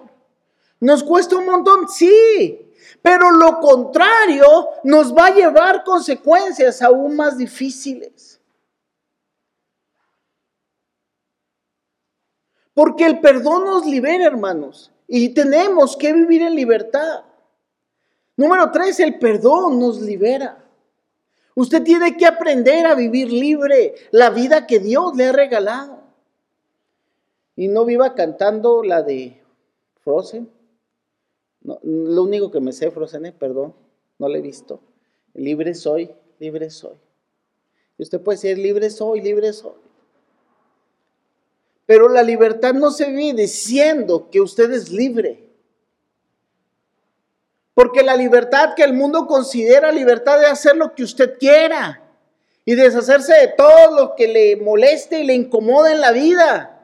¿Nos 0.80 1.04
cuesta 1.04 1.36
un 1.36 1.48
montón? 1.48 1.90
Sí, 1.90 2.72
pero 3.02 3.32
lo 3.32 3.60
contrario 3.60 4.70
nos 4.84 5.14
va 5.14 5.26
a 5.26 5.34
llevar 5.34 5.84
consecuencias 5.84 6.84
aún 6.84 7.16
más 7.16 7.36
difíciles. 7.36 8.40
Porque 12.76 13.06
el 13.06 13.20
perdón 13.20 13.66
nos 13.66 13.86
libera, 13.86 14.26
hermanos, 14.26 14.92
y 15.08 15.30
tenemos 15.30 15.98
que 15.98 16.14
vivir 16.14 16.44
en 16.44 16.56
libertad. 16.56 17.24
Número 18.42 18.72
tres, 18.72 19.00
el 19.00 19.20
perdón 19.20 19.80
nos 19.80 20.02
libera. 20.02 20.66
Usted 21.54 21.84
tiene 21.84 22.18
que 22.18 22.26
aprender 22.26 22.88
a 22.88 22.96
vivir 22.96 23.32
libre 23.32 23.94
la 24.10 24.32
vida 24.32 24.66
que 24.66 24.80
Dios 24.80 25.16
le 25.16 25.26
ha 25.26 25.32
regalado. 25.32 26.02
Y 27.56 27.68
no 27.68 27.86
viva 27.86 28.16
cantando 28.16 28.82
la 28.82 29.04
de 29.04 29.40
Frozen. 30.04 30.50
lo 31.62 32.24
único 32.24 32.50
que 32.50 32.60
me 32.60 32.74
sé, 32.74 32.90
Frozen, 32.90 33.28
eh, 33.28 33.32
perdón, 33.32 33.76
no 34.18 34.28
la 34.28 34.40
he 34.40 34.42
visto. 34.42 34.80
Libre 35.36 35.76
soy, 35.76 36.10
libre 36.40 36.72
soy. 36.72 36.96
Y 38.00 38.02
usted 38.02 38.20
puede 38.22 38.38
decir, 38.38 38.58
libre 38.58 38.90
soy, 38.90 39.22
libre 39.22 39.54
soy. 39.54 39.78
Pero 41.86 42.10
la 42.10 42.24
libertad 42.24 42.74
no 42.74 42.90
se 42.90 43.12
vive 43.12 43.44
diciendo 43.44 44.30
que 44.32 44.42
usted 44.42 44.72
es 44.72 44.92
libre. 44.92 45.51
Porque 47.74 48.04
la 48.04 48.16
libertad 48.16 48.74
que 48.76 48.84
el 48.84 48.94
mundo 48.94 49.28
considera 49.28 49.92
libertad 49.92 50.40
de 50.40 50.48
hacer 50.48 50.76
lo 50.76 50.94
que 50.94 51.04
usted 51.04 51.38
quiera 51.38 52.02
y 52.66 52.76
deshacerse 52.76 53.34
de 53.34 53.48
todo 53.50 53.96
lo 53.96 54.16
que 54.16 54.28
le 54.28 54.56
moleste 54.58 55.20
y 55.20 55.24
le 55.24 55.34
incomoda 55.34 55.92
en 55.92 56.02
la 56.02 56.12
vida. 56.12 56.80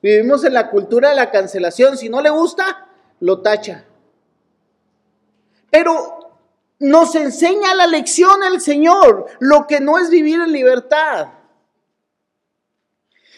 Vivimos 0.00 0.44
en 0.44 0.54
la 0.54 0.70
cultura 0.70 1.10
de 1.10 1.16
la 1.16 1.30
cancelación. 1.30 1.96
Si 1.96 2.08
no 2.08 2.20
le 2.20 2.30
gusta, 2.30 2.88
lo 3.20 3.40
tacha. 3.40 3.84
Pero 5.70 6.24
nos 6.78 7.14
enseña 7.14 7.74
la 7.74 7.86
lección 7.86 8.42
el 8.44 8.60
Señor, 8.60 9.26
lo 9.40 9.66
que 9.66 9.80
no 9.80 9.98
es 9.98 10.10
vivir 10.10 10.40
en 10.40 10.52
libertad. 10.52 11.28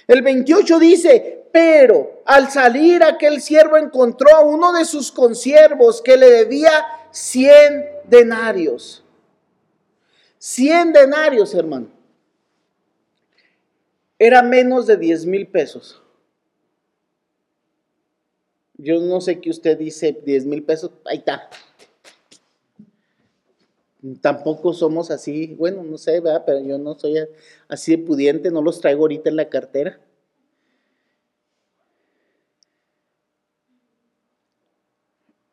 El 0.06 0.22
28 0.22 0.78
dice, 0.78 1.45
pero 1.56 2.20
al 2.26 2.50
salir 2.50 3.02
aquel 3.02 3.40
siervo 3.40 3.78
encontró 3.78 4.28
a 4.36 4.40
uno 4.44 4.74
de 4.74 4.84
sus 4.84 5.10
consiervos 5.10 6.02
que 6.02 6.18
le 6.18 6.30
debía 6.30 6.70
100 7.12 7.82
denarios. 8.04 9.02
100 10.36 10.92
denarios, 10.92 11.54
hermano. 11.54 11.88
Era 14.18 14.42
menos 14.42 14.86
de 14.86 14.98
10 14.98 15.24
mil 15.24 15.46
pesos. 15.46 16.02
Yo 18.76 19.00
no 19.00 19.22
sé 19.22 19.40
qué 19.40 19.48
usted 19.48 19.78
dice, 19.78 20.12
10 20.12 20.44
mil 20.44 20.62
pesos, 20.62 20.90
ahí 21.06 21.16
está. 21.16 21.48
Tampoco 24.20 24.74
somos 24.74 25.10
así, 25.10 25.54
bueno, 25.54 25.82
no 25.82 25.96
sé, 25.96 26.20
¿verdad? 26.20 26.42
pero 26.44 26.60
yo 26.60 26.76
no 26.76 26.98
soy 26.98 27.16
así 27.66 27.96
de 27.96 28.04
pudiente, 28.04 28.50
no 28.50 28.60
los 28.60 28.78
traigo 28.82 29.04
ahorita 29.04 29.30
en 29.30 29.36
la 29.36 29.48
cartera. 29.48 29.98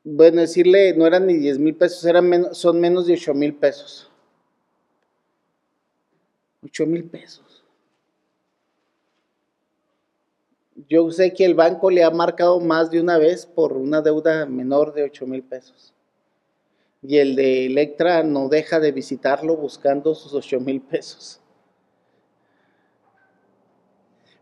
Bueno, 0.04 0.42
decirle, 0.42 0.94
no 0.96 1.08
eran 1.08 1.28
ni 1.28 1.36
10 1.36 1.60
mil 1.60 1.76
pesos, 1.76 2.04
eran 2.06 2.54
son 2.54 2.80
menos 2.80 3.08
de 3.08 3.13
8 3.13 3.34
mil 3.34 3.56
pesos. 3.56 4.10
8 6.63 6.86
mil 6.86 7.04
pesos. 7.06 7.63
Yo 10.89 11.10
sé 11.12 11.34
que 11.34 11.46
el 11.46 11.54
banco 11.54 11.89
le 11.89 12.04
ha 12.04 12.10
marcado 12.10 12.60
más 12.60 12.89
de 12.89 13.00
una 13.00 13.18
vez 13.18 13.46
por 13.46 13.74
una 13.74 14.02
deuda 14.02 14.46
menor 14.46 14.94
de 14.94 15.04
8 15.04 15.26
mil 15.26 15.44
pesos. 15.44 15.94
Y 17.02 17.18
el 17.18 17.36
de 17.36 17.66
Electra 17.66 18.24
no 18.24 18.50
deja 18.50 18.80
de 18.80 18.92
visitarlo 18.92 19.56
buscando 19.56 20.16
sus 20.16 20.34
8 20.34 20.60
mil 20.60 20.82
pesos. 20.82 21.39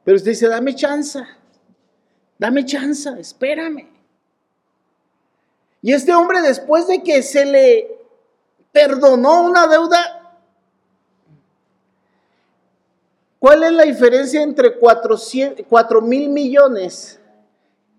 Pero 0.04 0.18
usted 0.18 0.32
dice, 0.32 0.48
dame 0.48 0.74
chance, 0.74 1.20
dame 2.40 2.66
chance, 2.66 3.10
espérame. 3.20 3.91
Y 5.82 5.94
este 5.94 6.14
hombre 6.14 6.42
después 6.42 6.88
de 6.88 7.02
que 7.02 7.24
se 7.24 7.46
le 7.46 8.00
perdonó 8.72 9.44
una 9.44 9.68
deuda, 9.68 10.38
¿cuál 13.40 13.64
es 13.64 13.72
la 13.72 13.84
diferencia 13.84 14.44
entre 14.44 14.78
4 14.78 16.02
mil 16.02 16.30
millones 16.30 17.20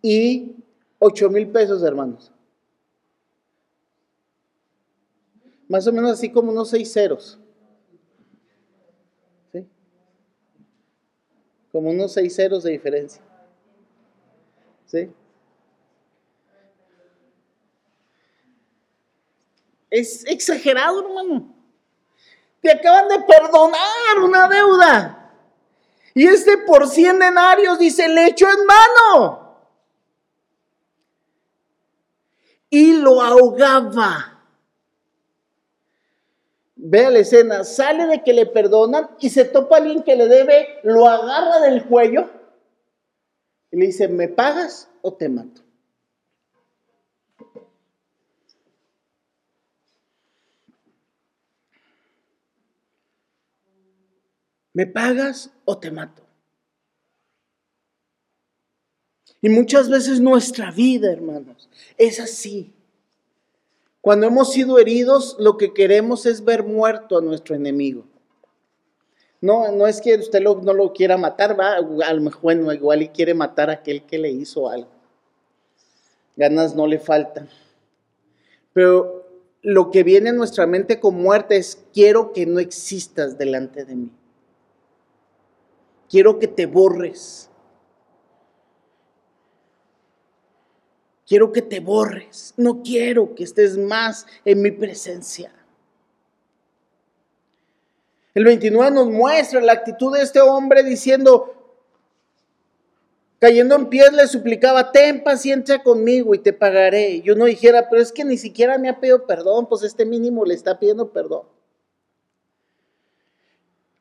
y 0.00 0.56
8 1.00 1.30
mil 1.30 1.48
pesos, 1.48 1.82
hermanos? 1.82 2.30
Más 5.68 5.86
o 5.86 5.92
menos 5.92 6.12
así 6.12 6.30
como 6.30 6.52
unos 6.52 6.68
seis 6.68 6.92
ceros. 6.92 7.38
¿Sí? 9.50 9.66
Como 11.72 11.90
unos 11.90 12.12
seis 12.12 12.36
ceros 12.36 12.62
de 12.62 12.72
diferencia. 12.72 13.22
¿Sí? 14.84 15.10
Es 19.92 20.24
exagerado, 20.24 21.02
hermano. 21.02 21.54
Te 22.62 22.70
acaban 22.70 23.08
de 23.08 23.20
perdonar 23.20 24.18
una 24.22 24.48
deuda. 24.48 25.34
Y 26.14 26.26
este 26.26 26.56
por 26.56 26.88
cien 26.88 27.18
denarios 27.18 27.78
dice, 27.78 28.08
le 28.08 28.28
echó 28.28 28.46
en 28.48 28.64
mano. 28.64 29.66
Y 32.70 32.94
lo 32.94 33.20
ahogaba. 33.20 34.40
Vea 36.74 37.10
la 37.10 37.18
escena, 37.18 37.62
sale 37.62 38.06
de 38.06 38.22
que 38.22 38.32
le 38.32 38.46
perdonan 38.46 39.10
y 39.20 39.28
se 39.28 39.44
topa 39.44 39.76
alguien 39.76 40.02
que 40.02 40.16
le 40.16 40.26
debe, 40.26 40.80
lo 40.84 41.06
agarra 41.06 41.60
del 41.60 41.84
cuello 41.84 42.30
y 43.70 43.76
le 43.76 43.86
dice, 43.86 44.08
¿me 44.08 44.28
pagas 44.28 44.88
o 45.02 45.12
te 45.12 45.28
mato? 45.28 45.60
¿Me 54.72 54.86
pagas 54.86 55.50
o 55.64 55.78
te 55.78 55.90
mato? 55.90 56.22
Y 59.40 59.48
muchas 59.48 59.90
veces 59.90 60.20
nuestra 60.20 60.70
vida, 60.70 61.12
hermanos, 61.12 61.68
es 61.98 62.20
así. 62.20 62.72
Cuando 64.00 64.26
hemos 64.26 64.52
sido 64.52 64.78
heridos, 64.78 65.36
lo 65.38 65.56
que 65.58 65.74
queremos 65.74 66.26
es 66.26 66.44
ver 66.44 66.64
muerto 66.64 67.18
a 67.18 67.22
nuestro 67.22 67.54
enemigo. 67.54 68.04
No, 69.40 69.72
no 69.72 69.88
es 69.88 70.00
que 70.00 70.14
usted 70.14 70.40
no 70.40 70.72
lo 70.72 70.92
quiera 70.92 71.16
matar, 71.16 71.58
va, 71.58 71.74
a 71.74 72.14
lo 72.14 72.20
mejor 72.20 72.54
igual 72.72 73.02
y 73.02 73.08
quiere 73.08 73.34
matar 73.34 73.70
a 73.70 73.74
aquel 73.74 74.04
que 74.04 74.18
le 74.18 74.30
hizo 74.30 74.68
algo. 74.68 74.90
Ganas 76.36 76.76
no 76.76 76.86
le 76.86 77.00
faltan. 77.00 77.48
Pero 78.72 79.26
lo 79.62 79.90
que 79.90 80.04
viene 80.04 80.30
a 80.30 80.32
nuestra 80.32 80.66
mente 80.66 81.00
con 81.00 81.16
muerte 81.16 81.56
es 81.56 81.84
quiero 81.92 82.32
que 82.32 82.46
no 82.46 82.60
existas 82.60 83.36
delante 83.36 83.84
de 83.84 83.96
mí. 83.96 84.10
Quiero 86.12 86.38
que 86.38 86.46
te 86.46 86.66
borres. 86.66 87.48
Quiero 91.26 91.50
que 91.52 91.62
te 91.62 91.80
borres. 91.80 92.52
No 92.58 92.82
quiero 92.82 93.34
que 93.34 93.44
estés 93.44 93.78
más 93.78 94.26
en 94.44 94.60
mi 94.60 94.72
presencia. 94.72 95.50
El 98.34 98.44
29 98.44 98.90
nos 98.90 99.08
muestra 99.08 99.62
la 99.62 99.72
actitud 99.72 100.14
de 100.14 100.20
este 100.20 100.42
hombre 100.42 100.82
diciendo, 100.82 101.78
cayendo 103.40 103.74
en 103.74 103.86
pies 103.88 104.12
le 104.12 104.26
suplicaba, 104.26 104.92
ten 104.92 105.24
paciencia 105.24 105.82
conmigo 105.82 106.34
y 106.34 106.40
te 106.40 106.52
pagaré. 106.52 107.22
Y 107.24 107.30
uno 107.30 107.46
dijera, 107.46 107.88
pero 107.88 108.02
es 108.02 108.12
que 108.12 108.26
ni 108.26 108.36
siquiera 108.36 108.76
me 108.76 108.90
ha 108.90 109.00
pedido 109.00 109.26
perdón, 109.26 109.66
pues 109.66 109.82
este 109.82 110.04
mínimo 110.04 110.44
le 110.44 110.52
está 110.52 110.78
pidiendo 110.78 111.10
perdón. 111.10 111.51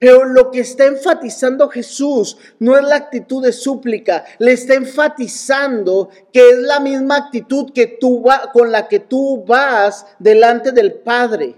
Pero 0.02 0.26
lo 0.26 0.50
que 0.50 0.62
está 0.62 0.88
enfatizando 0.88 1.70
Jesús 1.70 2.36
no 2.58 2.76
es 2.76 2.84
la 2.84 2.96
actitud 2.96 3.46
de 3.46 3.52
súplica, 3.52 4.26
le 4.40 4.54
está 4.54 4.74
enfatizando 4.74 6.10
que 6.34 6.40
es 6.40 6.58
la 6.58 6.80
misma 6.80 7.18
actitud 7.18 7.72
que 7.72 7.86
tú 7.86 8.26
con 8.52 8.72
la 8.72 8.88
que 8.88 9.02
tú 9.02 9.46
vas 9.46 10.08
delante 10.18 10.72
del 10.72 10.94
Padre. 10.94 11.54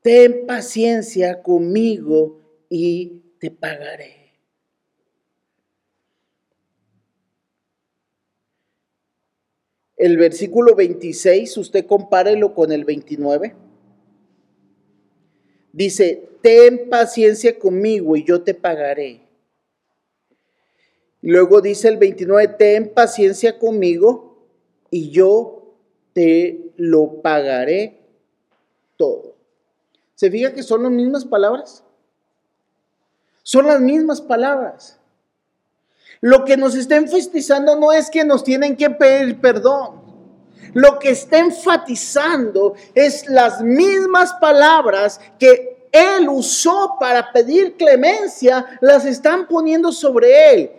Ten 0.00 0.46
paciencia 0.46 1.42
conmigo 1.42 2.40
y 2.70 3.20
te 3.38 3.50
pagaré. 3.50 4.32
El 9.98 10.16
versículo 10.16 10.74
26, 10.74 11.58
usted 11.58 11.84
compárelo 11.84 12.54
con 12.54 12.72
el 12.72 12.86
29. 12.86 13.65
Dice, 15.76 16.26
ten 16.40 16.88
paciencia 16.88 17.58
conmigo 17.58 18.16
y 18.16 18.24
yo 18.24 18.40
te 18.40 18.54
pagaré. 18.54 19.20
Luego 21.20 21.60
dice 21.60 21.88
el 21.88 21.98
29, 21.98 22.54
ten 22.58 22.88
paciencia 22.94 23.58
conmigo 23.58 24.38
y 24.90 25.10
yo 25.10 25.74
te 26.14 26.72
lo 26.76 27.20
pagaré 27.20 28.00
todo. 28.96 29.34
¿Se 30.14 30.30
fija 30.30 30.54
que 30.54 30.62
son 30.62 30.82
las 30.82 30.92
mismas 30.92 31.26
palabras? 31.26 31.84
Son 33.42 33.66
las 33.66 33.78
mismas 33.78 34.22
palabras. 34.22 34.98
Lo 36.22 36.46
que 36.46 36.56
nos 36.56 36.74
está 36.74 36.96
enfatizando 36.96 37.78
no 37.78 37.92
es 37.92 38.08
que 38.08 38.24
nos 38.24 38.42
tienen 38.44 38.78
que 38.78 38.88
pedir 38.88 39.42
perdón. 39.42 40.05
Lo 40.74 40.98
que 40.98 41.10
está 41.10 41.38
enfatizando 41.38 42.74
es 42.94 43.26
las 43.28 43.62
mismas 43.62 44.34
palabras 44.34 45.20
que 45.38 45.88
él 45.90 46.28
usó 46.28 46.96
para 47.00 47.32
pedir 47.32 47.76
clemencia, 47.76 48.78
las 48.80 49.04
están 49.06 49.46
poniendo 49.46 49.92
sobre 49.92 50.52
él. 50.52 50.70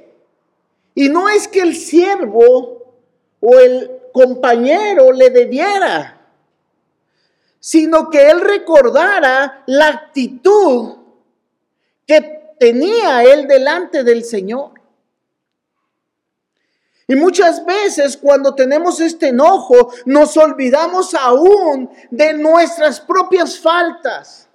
Y 0.94 1.10
no 1.10 1.30
es 1.30 1.48
que 1.48 1.62
el 1.62 1.76
siervo 1.76 2.94
o 3.40 3.60
el 3.60 3.92
compañero 4.14 5.12
le 5.12 5.30
debiera, 5.30 6.22
sino 7.60 8.10
que 8.10 8.30
él 8.30 8.42
recordara 8.42 9.64
la 9.68 9.88
actitud 9.88 10.96
que 12.06 12.54
tenía 12.60 13.24
él 13.24 13.48
delante 13.48 14.04
del 14.04 14.24
Señor. 14.24 14.77
Y 17.08 17.16
muchas 17.16 17.66
veces 17.66 18.18
cuando 18.18 18.54
tenemos 18.54 19.00
este 19.00 19.30
enojo, 19.30 19.94
nos 20.06 20.36
olvidamos 20.36 21.14
aún 21.14 21.90
de 22.12 22.34
nuestras 22.34 23.00
propias 23.00 23.58
faltas. 23.58 24.50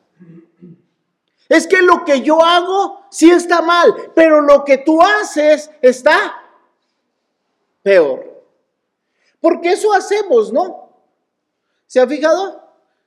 Es 1.49 1.67
que 1.67 1.81
lo 1.81 2.05
que 2.05 2.21
yo 2.21 2.45
hago 2.45 3.07
sí 3.11 3.31
está 3.31 3.63
mal, 3.63 3.95
pero 4.15 4.43
lo 4.43 4.65
que 4.65 4.79
tú 4.79 5.01
haces 5.03 5.71
está 5.81 6.35
peor. 7.83 8.45
Porque 9.41 9.73
eso 9.73 9.93
hacemos, 9.95 10.53
¿no? 10.53 10.91
¿Se 11.87 12.01
ha 12.01 12.07
fijado? 12.07 12.61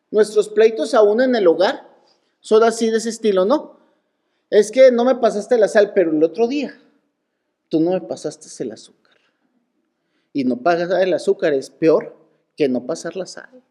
Nuestros 0.10 0.50
pleitos 0.50 0.94
aún 0.94 1.22
en 1.22 1.36
el 1.36 1.48
hogar 1.48 1.88
son 2.40 2.64
así 2.64 2.90
de 2.90 2.98
ese 2.98 3.10
estilo, 3.10 3.46
¿no? 3.46 3.78
Es 4.50 4.72
que 4.72 4.92
no 4.92 5.06
me 5.06 5.16
pasaste 5.16 5.58
la 5.58 5.68
sal, 5.68 5.94
pero 5.94 6.12
el 6.12 6.24
otro 6.24 6.48
día 6.48 6.80
tú 7.70 7.80
no 7.80 7.92
me 7.92 8.02
pasaste 8.02 8.48
el 8.64 8.72
azúcar 8.72 9.05
y 10.36 10.44
no 10.44 10.58
pagar 10.58 11.02
el 11.02 11.14
azúcar 11.14 11.54
es 11.54 11.70
peor 11.70 12.14
que 12.58 12.68
no 12.68 12.86
pasar 12.86 13.16
la 13.16 13.26
sal. 13.26 13.64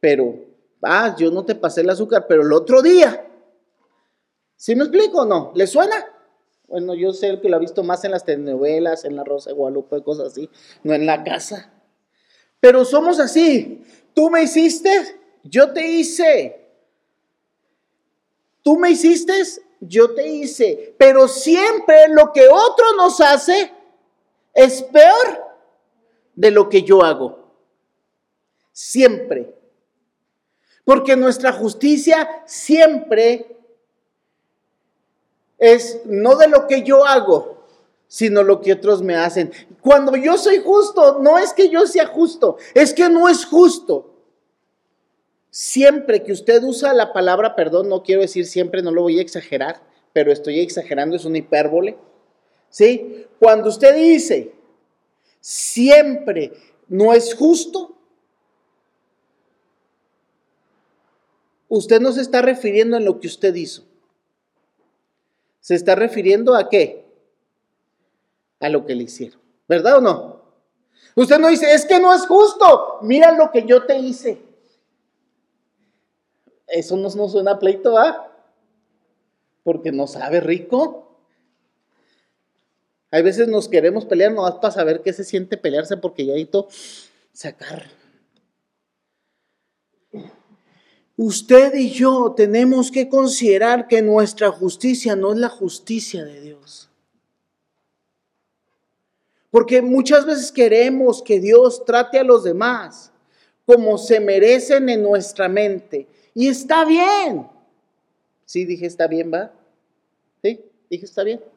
Pero, 0.00 0.34
ah, 0.82 1.16
yo 1.18 1.30
no 1.30 1.46
te 1.46 1.54
pasé 1.54 1.80
el 1.80 1.88
azúcar, 1.88 2.26
pero 2.28 2.42
el 2.42 2.52
otro 2.52 2.82
día, 2.82 3.26
¿sí 4.54 4.76
me 4.76 4.84
explico 4.84 5.22
o 5.22 5.24
no? 5.24 5.50
¿Le 5.54 5.66
suena? 5.66 5.96
Bueno, 6.68 6.92
yo 6.92 7.14
sé 7.14 7.40
que 7.40 7.48
lo 7.48 7.56
ha 7.56 7.58
visto 7.58 7.82
más 7.82 8.04
en 8.04 8.10
las 8.10 8.26
telenovelas, 8.26 9.06
en 9.06 9.16
la 9.16 9.24
Rosa 9.24 9.48
de 9.48 9.56
Guadalupe, 9.56 10.02
cosas 10.02 10.32
así, 10.32 10.50
no 10.82 10.92
en 10.92 11.06
la 11.06 11.24
casa. 11.24 11.72
Pero 12.60 12.84
somos 12.84 13.20
así. 13.20 13.82
Tú 14.12 14.28
me 14.28 14.42
hiciste, 14.42 14.90
yo 15.42 15.72
te 15.72 15.86
hice. 15.86 16.68
Tú 18.60 18.76
me 18.76 18.90
hiciste, 18.90 19.32
yo 19.80 20.14
te 20.14 20.28
hice. 20.28 20.94
Pero 20.98 21.28
siempre 21.28 22.08
lo 22.10 22.30
que 22.30 22.46
otro 22.46 22.92
nos 22.98 23.22
hace, 23.22 23.72
es 24.54 24.82
peor 24.82 25.44
de 26.34 26.50
lo 26.50 26.68
que 26.68 26.82
yo 26.82 27.02
hago. 27.02 27.44
Siempre. 28.72 29.54
Porque 30.84 31.16
nuestra 31.16 31.52
justicia 31.52 32.42
siempre 32.46 33.56
es 35.58 36.00
no 36.04 36.36
de 36.36 36.48
lo 36.48 36.66
que 36.66 36.82
yo 36.82 37.04
hago, 37.04 37.64
sino 38.06 38.42
lo 38.42 38.60
que 38.60 38.72
otros 38.72 39.02
me 39.02 39.16
hacen. 39.16 39.52
Cuando 39.80 40.16
yo 40.16 40.36
soy 40.36 40.60
justo, 40.60 41.20
no 41.20 41.38
es 41.38 41.52
que 41.52 41.68
yo 41.68 41.86
sea 41.86 42.06
justo, 42.06 42.58
es 42.74 42.92
que 42.92 43.08
no 43.08 43.28
es 43.28 43.44
justo. 43.44 44.10
Siempre 45.50 46.22
que 46.22 46.32
usted 46.32 46.62
usa 46.64 46.92
la 46.92 47.12
palabra 47.12 47.54
perdón, 47.54 47.88
no 47.88 48.02
quiero 48.02 48.22
decir 48.22 48.44
siempre, 48.44 48.82
no 48.82 48.90
lo 48.90 49.02
voy 49.02 49.18
a 49.18 49.22
exagerar, 49.22 49.80
pero 50.12 50.32
estoy 50.32 50.60
exagerando, 50.60 51.16
es 51.16 51.24
una 51.24 51.38
hipérbole. 51.38 51.96
¿Sí? 52.74 53.24
Cuando 53.38 53.68
usted 53.68 53.94
dice 53.94 54.52
siempre 55.38 56.52
no 56.88 57.14
es 57.14 57.32
justo, 57.32 57.94
usted 61.68 62.00
no 62.00 62.10
se 62.10 62.22
está 62.22 62.42
refiriendo 62.42 62.96
en 62.96 63.04
lo 63.04 63.20
que 63.20 63.28
usted 63.28 63.54
hizo. 63.54 63.84
Se 65.60 65.76
está 65.76 65.94
refiriendo 65.94 66.56
a 66.56 66.68
qué? 66.68 67.06
A 68.58 68.68
lo 68.68 68.84
que 68.84 68.96
le 68.96 69.04
hicieron. 69.04 69.40
¿Verdad 69.68 69.98
o 69.98 70.00
no? 70.00 70.42
Usted 71.14 71.38
no 71.38 71.46
dice, 71.50 71.72
es 71.72 71.86
que 71.86 72.00
no 72.00 72.12
es 72.12 72.26
justo. 72.26 72.98
Mira 73.02 73.30
lo 73.30 73.52
que 73.52 73.64
yo 73.64 73.86
te 73.86 73.98
hice. 73.98 74.42
Eso 76.66 76.96
no 76.96 77.08
nos 77.08 77.30
suena 77.30 77.52
a 77.52 77.58
pleito, 77.60 77.96
¿ah? 77.96 78.32
Porque 79.62 79.92
no 79.92 80.08
sabe 80.08 80.40
rico. 80.40 81.03
Hay 83.14 83.22
veces 83.22 83.46
nos 83.46 83.68
queremos 83.68 84.04
pelear 84.04 84.32
nomás 84.32 84.56
para 84.56 84.72
saber 84.72 85.00
qué 85.00 85.12
se 85.12 85.22
siente 85.22 85.56
pelearse 85.56 85.96
porque 85.96 86.26
ya 86.26 86.32
necesito 86.32 86.66
sacar 87.32 87.88
Usted 91.16 91.74
y 91.76 91.90
yo 91.90 92.34
tenemos 92.36 92.90
que 92.90 93.08
considerar 93.08 93.86
que 93.86 94.02
nuestra 94.02 94.50
justicia 94.50 95.14
no 95.14 95.32
es 95.32 95.38
la 95.38 95.48
justicia 95.48 96.24
de 96.24 96.40
Dios. 96.40 96.90
Porque 99.48 99.80
muchas 99.80 100.26
veces 100.26 100.50
queremos 100.50 101.22
que 101.22 101.38
Dios 101.38 101.84
trate 101.84 102.18
a 102.18 102.24
los 102.24 102.42
demás 102.42 103.12
como 103.64 103.96
se 103.96 104.18
merecen 104.18 104.88
en 104.88 105.04
nuestra 105.04 105.48
mente. 105.48 106.08
Y 106.34 106.48
está 106.48 106.84
bien. 106.84 107.46
Sí, 108.44 108.64
dije, 108.64 108.86
está 108.86 109.06
bien, 109.06 109.32
¿va? 109.32 109.52
Sí, 110.42 110.64
dije, 110.90 111.04
está 111.04 111.22
bien. 111.22 111.53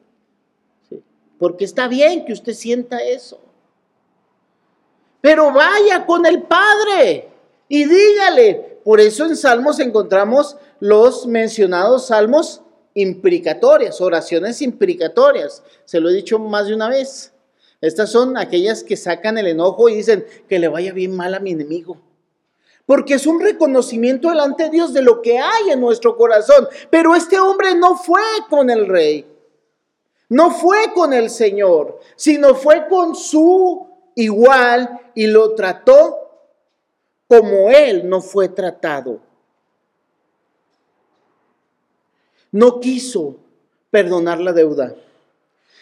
Porque 1.38 1.64
está 1.64 1.88
bien 1.88 2.24
que 2.24 2.32
usted 2.32 2.52
sienta 2.52 2.98
eso. 3.02 3.40
Pero 5.20 5.52
vaya 5.52 6.06
con 6.06 6.26
el 6.26 6.42
Padre 6.42 7.28
y 7.68 7.84
dígale, 7.84 8.80
por 8.84 9.00
eso 9.00 9.26
en 9.26 9.36
Salmos 9.36 9.78
encontramos 9.78 10.56
los 10.80 11.26
mencionados 11.26 12.06
salmos 12.06 12.62
implicatorias, 12.94 14.00
oraciones 14.00 14.62
implicatorias. 14.62 15.62
Se 15.84 16.00
lo 16.00 16.08
he 16.08 16.14
dicho 16.14 16.38
más 16.38 16.66
de 16.66 16.74
una 16.74 16.88
vez. 16.88 17.32
Estas 17.80 18.10
son 18.10 18.36
aquellas 18.36 18.82
que 18.82 18.96
sacan 18.96 19.38
el 19.38 19.46
enojo 19.46 19.88
y 19.88 19.96
dicen 19.96 20.26
que 20.48 20.58
le 20.58 20.68
vaya 20.68 20.92
bien 20.92 21.14
mal 21.14 21.34
a 21.34 21.40
mi 21.40 21.52
enemigo. 21.52 21.98
Porque 22.86 23.14
es 23.14 23.26
un 23.26 23.40
reconocimiento 23.40 24.30
delante 24.30 24.64
de 24.64 24.70
Dios 24.70 24.94
de 24.94 25.02
lo 25.02 25.20
que 25.20 25.38
hay 25.38 25.70
en 25.70 25.80
nuestro 25.80 26.16
corazón. 26.16 26.66
Pero 26.90 27.14
este 27.14 27.38
hombre 27.38 27.74
no 27.74 27.96
fue 27.96 28.22
con 28.48 28.70
el 28.70 28.86
rey, 28.86 29.26
no 30.28 30.50
fue 30.50 30.92
con 30.94 31.12
el 31.12 31.30
Señor, 31.30 32.00
sino 32.16 32.54
fue 32.54 32.86
con 32.88 33.14
su 33.14 33.88
igual 34.14 35.00
y 35.14 35.26
lo 35.26 35.54
trató 35.54 36.28
como 37.28 37.68
él 37.70 38.08
no 38.08 38.20
fue 38.20 38.48
tratado. 38.48 39.20
No 42.50 42.80
quiso 42.80 43.36
perdonar 43.90 44.40
la 44.40 44.52
deuda, 44.52 44.94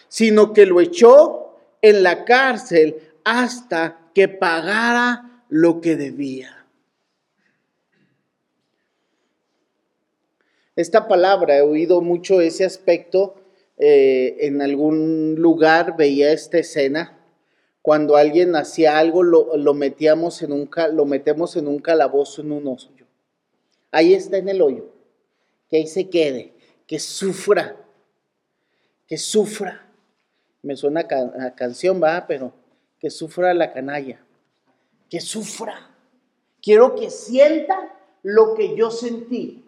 sino 0.09 0.53
que 0.53 0.65
lo 0.65 0.81
echó 0.81 1.55
en 1.81 2.03
la 2.03 2.25
cárcel 2.25 3.13
hasta 3.23 4.09
que 4.13 4.27
pagara 4.27 5.43
lo 5.49 5.79
que 5.79 5.95
debía. 5.95 6.65
Esta 10.75 11.07
palabra, 11.07 11.57
he 11.57 11.61
oído 11.61 12.01
mucho 12.01 12.39
ese 12.39 12.63
aspecto, 12.63 13.35
eh, 13.77 14.37
en 14.41 14.61
algún 14.61 15.35
lugar 15.35 15.95
veía 15.97 16.31
esta 16.31 16.57
escena 16.57 17.17
cuando 17.87 18.17
alguien 18.17 18.53
hacía 18.57 18.97
algo, 18.97 19.23
lo, 19.23 19.73
metíamos 19.73 20.41
en 20.41 20.51
un, 20.51 20.69
lo 20.91 21.05
metemos 21.05 21.55
en 21.55 21.69
un 21.69 21.79
calabozo, 21.79 22.41
en 22.41 22.51
un 22.51 22.67
hoyo. 22.67 23.05
Ahí 23.91 24.13
está 24.13 24.35
en 24.35 24.49
el 24.49 24.61
hoyo. 24.61 24.89
Que 25.69 25.77
ahí 25.77 25.87
se 25.87 26.09
quede, 26.09 26.53
que 26.85 26.99
sufra, 26.99 27.77
que 29.07 29.17
sufra. 29.17 29.89
Me 30.63 30.75
suena 30.75 31.07
a, 31.09 31.55
canción, 31.55 32.03
va, 32.03 32.25
pero 32.27 32.51
que 32.99 33.09
sufra 33.09 33.53
la 33.53 33.71
canalla. 33.71 34.19
Que 35.09 35.21
sufra. 35.21 35.89
Quiero 36.61 36.93
que 36.93 37.09
sienta 37.09 37.97
lo 38.21 38.53
que 38.53 38.75
yo 38.75 38.91
sentí. 38.91 39.63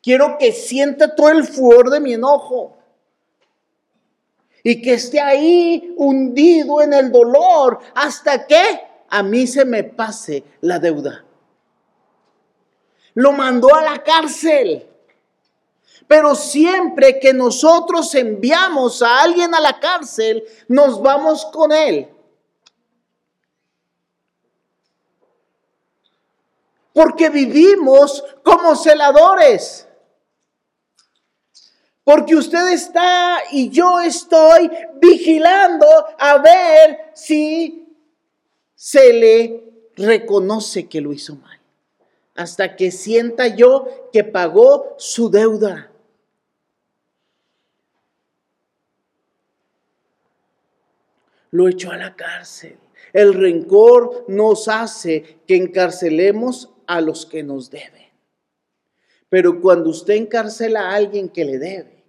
Quiero 0.00 0.36
que 0.38 0.52
sienta 0.52 1.16
todo 1.16 1.30
el 1.30 1.42
furor 1.42 1.90
de 1.90 1.98
mi 1.98 2.12
enojo 2.12 2.76
y 4.62 4.82
que 4.82 4.94
esté 4.94 5.20
ahí 5.20 5.94
hundido 5.96 6.82
en 6.82 6.92
el 6.92 7.10
dolor 7.10 7.78
hasta 7.94 8.46
que 8.46 8.80
a 9.08 9.22
mí 9.22 9.46
se 9.46 9.64
me 9.64 9.84
pase 9.84 10.44
la 10.60 10.78
deuda. 10.78 11.24
Lo 13.14 13.32
mandó 13.32 13.74
a 13.74 13.82
la 13.82 14.02
cárcel. 14.02 14.86
Pero 16.06 16.34
siempre 16.34 17.20
que 17.20 17.32
nosotros 17.32 18.14
enviamos 18.14 19.00
a 19.02 19.22
alguien 19.22 19.54
a 19.54 19.60
la 19.60 19.78
cárcel, 19.78 20.44
nos 20.66 21.00
vamos 21.00 21.46
con 21.46 21.70
él. 21.70 22.08
Porque 26.92 27.30
vivimos 27.30 28.24
como 28.42 28.74
celadores. 28.74 29.86
Porque 32.04 32.34
usted 32.34 32.72
está 32.72 33.40
y 33.52 33.68
yo 33.70 34.00
estoy 34.00 34.70
vigilando 35.00 35.86
a 36.18 36.38
ver 36.38 37.10
si 37.14 37.86
se 38.74 39.12
le 39.12 39.64
reconoce 39.96 40.88
que 40.88 41.00
lo 41.00 41.12
hizo 41.12 41.36
mal. 41.36 41.58
Hasta 42.34 42.74
que 42.74 42.90
sienta 42.90 43.48
yo 43.48 44.08
que 44.12 44.24
pagó 44.24 44.94
su 44.98 45.30
deuda. 45.30 45.90
Lo 51.50 51.68
echó 51.68 51.90
a 51.90 51.96
la 51.96 52.16
cárcel. 52.16 52.78
El 53.12 53.34
rencor 53.34 54.24
nos 54.28 54.68
hace 54.68 55.40
que 55.46 55.56
encarcelemos 55.56 56.70
a 56.86 57.00
los 57.00 57.26
que 57.26 57.42
nos 57.42 57.70
deben. 57.70 57.99
Pero 59.30 59.60
cuando 59.60 59.90
usted 59.90 60.14
encarcela 60.14 60.90
a 60.90 60.96
alguien 60.96 61.28
que 61.28 61.44
le 61.44 61.58
debe, 61.58 62.04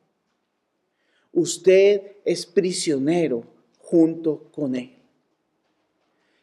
usted 1.32 2.18
es 2.26 2.46
prisionero 2.46 3.44
junto 3.78 4.52
con 4.52 4.76
Él. 4.76 4.98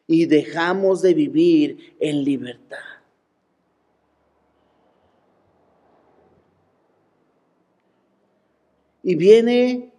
Y 0.06 0.24
dejamos 0.24 1.02
de 1.02 1.12
vivir 1.12 1.96
en 2.00 2.24
libertad. 2.24 2.78
Y 9.02 9.16
viene 9.16 9.92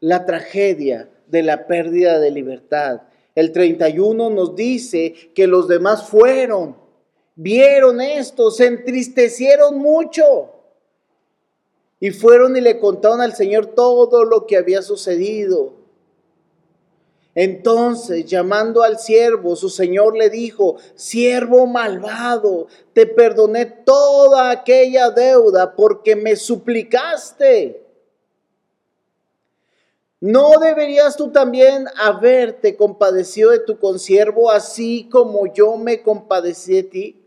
la 0.00 0.24
tragedia 0.24 1.10
de 1.26 1.42
la 1.42 1.66
pérdida 1.66 2.18
de 2.18 2.30
libertad. 2.30 3.02
El 3.34 3.52
31 3.52 4.30
nos 4.30 4.56
dice 4.56 5.12
que 5.34 5.46
los 5.46 5.68
demás 5.68 6.08
fueron, 6.08 6.85
vieron 7.36 8.00
esto, 8.00 8.50
se 8.50 8.66
entristecieron 8.66 9.78
mucho. 9.78 10.50
Y 12.00 12.10
fueron 12.10 12.56
y 12.56 12.60
le 12.60 12.78
contaron 12.78 13.20
al 13.20 13.34
Señor 13.34 13.66
todo 13.66 14.24
lo 14.24 14.46
que 14.46 14.56
había 14.56 14.82
sucedido. 14.82 15.74
Entonces, 17.36 18.24
llamando 18.24 18.82
al 18.82 18.98
siervo, 18.98 19.56
su 19.56 19.68
señor 19.68 20.16
le 20.16 20.30
dijo, 20.30 20.76
siervo 20.94 21.66
malvado, 21.66 22.66
te 22.94 23.04
perdoné 23.04 23.66
toda 23.66 24.50
aquella 24.50 25.10
deuda 25.10 25.76
porque 25.76 26.16
me 26.16 26.34
suplicaste. 26.34 27.84
¿No 30.18 30.52
deberías 30.58 31.14
tú 31.14 31.30
también 31.30 31.84
haberte 31.98 32.74
compadecido 32.74 33.50
de 33.50 33.58
tu 33.58 33.78
consiervo 33.78 34.50
así 34.50 35.06
como 35.12 35.52
yo 35.52 35.76
me 35.76 36.02
compadecí 36.02 36.72
de 36.76 36.82
ti? 36.84 37.25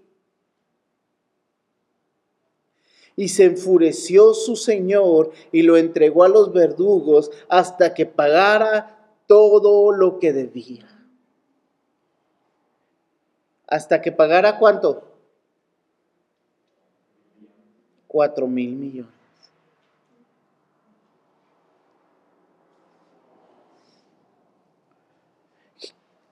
Y 3.19 3.27
se 3.27 3.43
enfureció 3.43 4.33
su 4.33 4.55
señor 4.55 5.33
y 5.51 5.63
lo 5.63 5.75
entregó 5.75 6.23
a 6.23 6.29
los 6.29 6.53
verdugos 6.53 7.29
hasta 7.49 7.93
que 7.93 8.05
pagara 8.05 9.13
todo 9.27 9.91
lo 9.91 10.19
que 10.19 10.31
debía. 10.31 10.87
¿Hasta 13.67 14.01
que 14.01 14.13
pagara 14.13 14.57
cuánto? 14.57 15.03
Cuatro 18.07 18.47
mil 18.47 18.77
millones. 18.77 19.11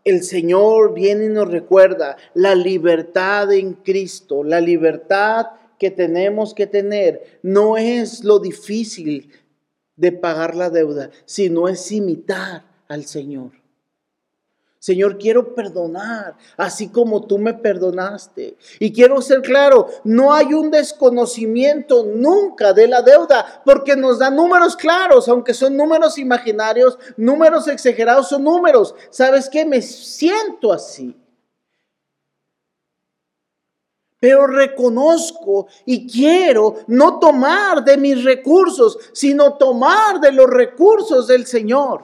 El 0.05 0.23
Señor 0.23 0.93
viene 0.93 1.25
y 1.25 1.29
nos 1.29 1.51
recuerda 1.51 2.15
la 2.33 2.55
libertad 2.55 3.51
en 3.51 3.73
Cristo, 3.73 4.41
la 4.41 4.61
libertad 4.61 5.47
que 5.77 5.91
tenemos 5.91 6.53
que 6.53 6.67
tener. 6.67 7.39
No 7.43 7.77
es 7.77 8.23
lo 8.23 8.39
difícil 8.39 9.31
de 9.95 10.11
pagar 10.11 10.55
la 10.55 10.69
deuda, 10.69 11.09
sino 11.25 11.67
es 11.67 11.91
imitar 11.91 12.63
al 12.87 13.05
Señor. 13.05 13.51
Señor, 14.79 15.17
quiero 15.17 15.53
perdonar, 15.53 16.37
así 16.55 16.87
como 16.89 17.25
tú 17.25 17.39
me 17.39 17.53
perdonaste. 17.53 18.57
Y 18.79 18.93
quiero 18.93 19.21
ser 19.21 19.41
claro, 19.41 19.87
no 20.03 20.33
hay 20.33 20.53
un 20.53 20.69
desconocimiento 20.71 22.05
nunca 22.05 22.73
de 22.73 22.87
la 22.87 23.01
deuda, 23.01 23.63
porque 23.65 23.95
nos 23.95 24.19
da 24.19 24.29
números 24.29 24.77
claros, 24.77 25.27
aunque 25.27 25.53
son 25.53 25.75
números 25.75 26.17
imaginarios, 26.17 26.97
números 27.17 27.67
exagerados, 27.67 28.29
son 28.29 28.43
números. 28.43 28.93
¿Sabes 29.09 29.49
qué? 29.49 29.65
Me 29.65 29.81
siento 29.81 30.71
así. 30.71 31.15
Pero 34.19 34.47
reconozco 34.47 35.67
y 35.85 36.09
quiero 36.09 36.77
no 36.87 37.19
tomar 37.19 37.83
de 37.83 37.97
mis 37.97 38.23
recursos, 38.23 38.97
sino 39.13 39.57
tomar 39.57 40.19
de 40.19 40.31
los 40.31 40.49
recursos 40.49 41.27
del 41.27 41.45
Señor. 41.45 42.01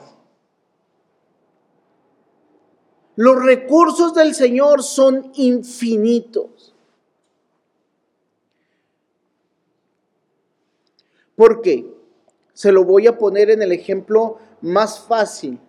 Los 3.15 3.43
recursos 3.43 4.13
del 4.13 4.36
Señor 4.36 4.84
son 4.84 5.32
infinitos. 5.36 6.73
¿Por 11.36 11.62
qué? 11.62 11.91
Se 12.54 12.71
lo 12.71 12.84
voy 12.84 13.08
a 13.08 13.17
poner 13.17 13.49
en 13.49 13.63
el 13.63 13.71
ejemplo 13.71 14.38
más 14.62 14.99
fácil. 14.99 15.60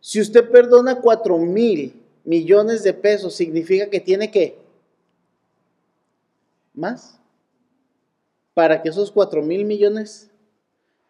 Si 0.00 0.20
usted 0.20 0.50
perdona 0.50 1.00
cuatro 1.00 1.38
mil 1.38 1.99
millones 2.24 2.82
de 2.82 2.92
pesos, 2.94 3.34
significa 3.34 3.88
que 3.88 4.00
tiene 4.00 4.30
que 4.30 4.58
más 6.74 7.18
para 8.54 8.82
que 8.82 8.88
esos 8.88 9.10
cuatro 9.10 9.42
mil 9.42 9.64
millones 9.64 10.30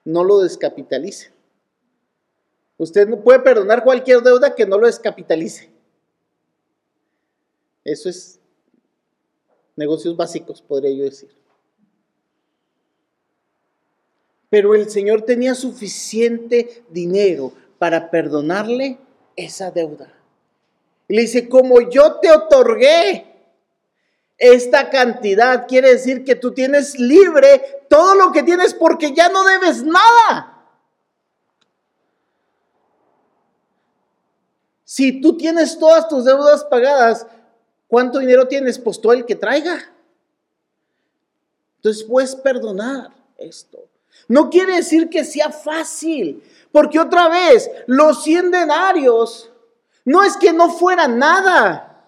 no 0.04 0.24
lo 0.24 0.40
descapitalicen. 0.40 1.32
Usted 2.78 3.08
no 3.08 3.20
puede 3.20 3.40
perdonar 3.40 3.84
cualquier 3.84 4.22
deuda 4.22 4.54
que 4.54 4.66
no 4.66 4.78
lo 4.78 4.86
descapitalice. 4.86 5.70
Eso 7.84 8.08
es 8.08 8.40
negocios 9.76 10.16
básicos, 10.16 10.62
podría 10.62 10.92
yo 10.92 11.04
decir. 11.04 11.30
Pero 14.48 14.74
el 14.74 14.90
Señor 14.90 15.22
tenía 15.22 15.54
suficiente 15.54 16.84
dinero 16.90 17.52
para 17.78 18.10
perdonarle 18.10 18.98
esa 19.36 19.70
deuda. 19.70 20.12
Y 21.10 21.14
le 21.16 21.22
dice, 21.22 21.48
como 21.48 21.80
yo 21.90 22.20
te 22.20 22.30
otorgué 22.30 23.26
esta 24.38 24.90
cantidad, 24.90 25.66
quiere 25.66 25.90
decir 25.90 26.24
que 26.24 26.36
tú 26.36 26.52
tienes 26.52 27.00
libre 27.00 27.82
todo 27.88 28.14
lo 28.14 28.30
que 28.30 28.44
tienes 28.44 28.74
porque 28.74 29.12
ya 29.12 29.28
no 29.28 29.42
debes 29.42 29.82
nada. 29.82 30.68
Si 34.84 35.20
tú 35.20 35.36
tienes 35.36 35.80
todas 35.80 36.06
tus 36.06 36.24
deudas 36.24 36.62
pagadas, 36.62 37.26
¿cuánto 37.88 38.20
dinero 38.20 38.46
tienes? 38.46 38.78
Pues 38.78 39.00
todo 39.00 39.12
el 39.12 39.26
que 39.26 39.34
traiga. 39.34 39.92
Entonces 41.78 42.04
puedes 42.04 42.36
perdonar 42.36 43.10
esto. 43.36 43.84
No 44.28 44.48
quiere 44.48 44.76
decir 44.76 45.10
que 45.10 45.24
sea 45.24 45.50
fácil, 45.50 46.40
porque 46.70 47.00
otra 47.00 47.28
vez, 47.28 47.68
los 47.88 48.22
100 48.22 48.52
denarios 48.52 49.50
no 50.04 50.22
es 50.22 50.36
que 50.36 50.52
no 50.52 50.70
fuera 50.70 51.08
nada. 51.08 52.04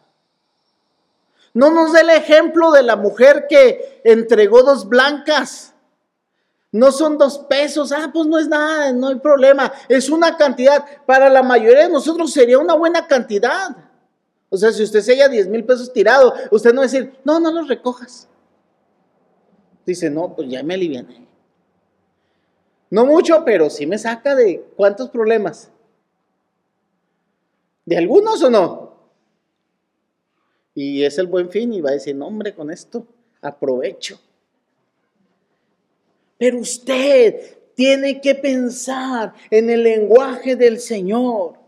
No 1.54 1.70
nos 1.70 1.92
dé 1.92 2.00
el 2.00 2.10
ejemplo 2.10 2.72
de 2.72 2.82
la 2.82 2.96
mujer 2.96 3.46
que 3.48 4.00
entregó 4.04 4.62
dos 4.62 4.88
blancas. 4.88 5.74
No 6.70 6.90
son 6.90 7.18
dos 7.18 7.38
pesos, 7.38 7.92
ah, 7.92 8.10
pues 8.12 8.26
no 8.26 8.38
es 8.38 8.48
nada, 8.48 8.92
no 8.92 9.08
hay 9.08 9.16
problema. 9.16 9.70
Es 9.88 10.08
una 10.08 10.38
cantidad. 10.38 10.84
Para 11.04 11.28
la 11.28 11.42
mayoría 11.42 11.82
de 11.82 11.92
nosotros 11.92 12.32
sería 12.32 12.58
una 12.58 12.74
buena 12.74 13.06
cantidad. 13.06 13.76
O 14.48 14.56
sea, 14.56 14.72
si 14.72 14.82
usted 14.82 15.00
se 15.00 15.12
haya 15.12 15.28
10 15.28 15.48
mil 15.48 15.64
pesos 15.64 15.92
tirado, 15.92 16.34
usted 16.50 16.72
no 16.72 16.80
va 16.80 16.86
a 16.86 16.90
decir, 16.90 17.18
no, 17.24 17.38
no 17.40 17.52
los 17.52 17.68
recojas. 17.68 18.28
Dice, 19.84 20.08
no, 20.08 20.34
pues 20.34 20.48
ya 20.48 20.62
me 20.62 20.74
aliviané. 20.74 21.26
No 22.88 23.04
mucho, 23.06 23.44
pero 23.44 23.68
sí 23.68 23.86
me 23.86 23.98
saca 23.98 24.34
de 24.34 24.64
cuántos 24.76 25.10
problemas. 25.10 25.71
¿De 27.84 27.96
algunos 27.96 28.42
o 28.42 28.50
no? 28.50 28.92
Y 30.74 31.02
es 31.04 31.18
el 31.18 31.26
buen 31.26 31.50
fin 31.50 31.72
y 31.72 31.80
va 31.80 31.90
a 31.90 31.94
decir, 31.94 32.14
no, 32.14 32.26
hombre, 32.26 32.54
con 32.54 32.70
esto 32.70 33.06
aprovecho. 33.40 34.18
Pero 36.38 36.58
usted 36.58 37.58
tiene 37.74 38.20
que 38.20 38.34
pensar 38.34 39.34
en 39.50 39.70
el 39.70 39.82
lenguaje 39.82 40.56
del 40.56 40.80
Señor. 40.80 41.58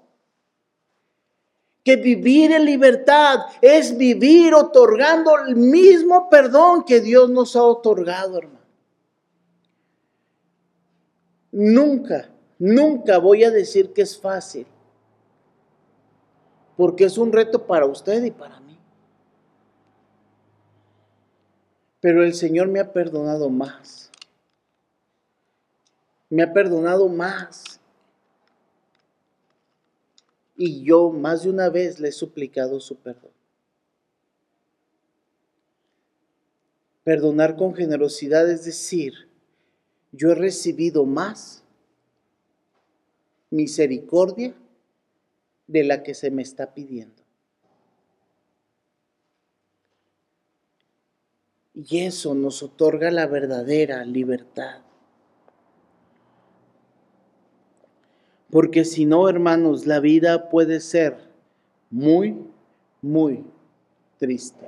Que 1.83 1.97
vivir 1.97 2.51
en 2.53 2.65
libertad 2.65 3.41
es 3.61 3.97
vivir 3.97 4.55
otorgando 4.55 5.37
el 5.47 5.55
mismo 5.55 6.31
perdón 6.31 6.85
que 6.85 7.01
Dios 7.01 7.29
nos 7.29 7.57
ha 7.57 7.63
otorgado, 7.63 8.39
hermano. 8.39 8.65
Nunca, 11.53 12.31
nunca 12.59 13.19
voy 13.19 13.45
a 13.45 13.51
decir 13.51 13.93
que 13.93 14.03
es 14.03 14.19
fácil. 14.19 14.67
Porque 16.77 17.05
es 17.05 17.19
un 17.19 17.33
reto 17.33 17.67
para 17.67 17.87
usted 17.87 18.23
y 18.25 18.31
para 18.31 18.61
mí. 18.61 18.79
Pero 22.01 22.25
el 22.25 22.35
Señor 22.35 22.69
me 22.69 22.81
ha 22.81 22.93
perdonado 22.93 23.49
más 23.49 24.05
me 26.35 26.43
ha 26.43 26.53
perdonado 26.53 27.09
más. 27.09 27.81
Y 30.57 30.83
yo 30.83 31.11
más 31.11 31.45
de 31.45 31.51
una 31.51 31.69
vez 31.69 32.01
le 32.01 32.09
he 32.09 32.13
suplicado 32.13 32.81
su 32.81 32.97
perdón. 32.97 33.31
Perdonar 37.05 37.57
con 37.57 37.75
generosidad 37.75 38.51
es 38.51 38.65
decir, 38.65 39.29
yo 40.11 40.33
he 40.33 40.35
recibido 40.35 41.05
más 41.05 41.63
misericordia 43.51 44.55
de 45.75 45.83
la 45.83 46.05
que 46.05 46.15
se 46.15 46.31
me 46.31 46.41
está 46.41 46.73
pidiendo. 46.73 47.21
Y 51.75 51.99
eso 51.99 52.33
nos 52.37 52.63
otorga 52.63 53.11
la 53.11 53.27
verdadera 53.27 54.05
libertad. 54.05 54.83
Porque 58.51 58.85
si 58.85 59.05
no, 59.05 59.29
hermanos, 59.29 59.85
la 59.85 59.99
vida 59.99 60.49
puede 60.49 60.79
ser 60.79 61.17
muy, 61.91 62.37
muy 63.03 63.45
triste. 64.19 64.65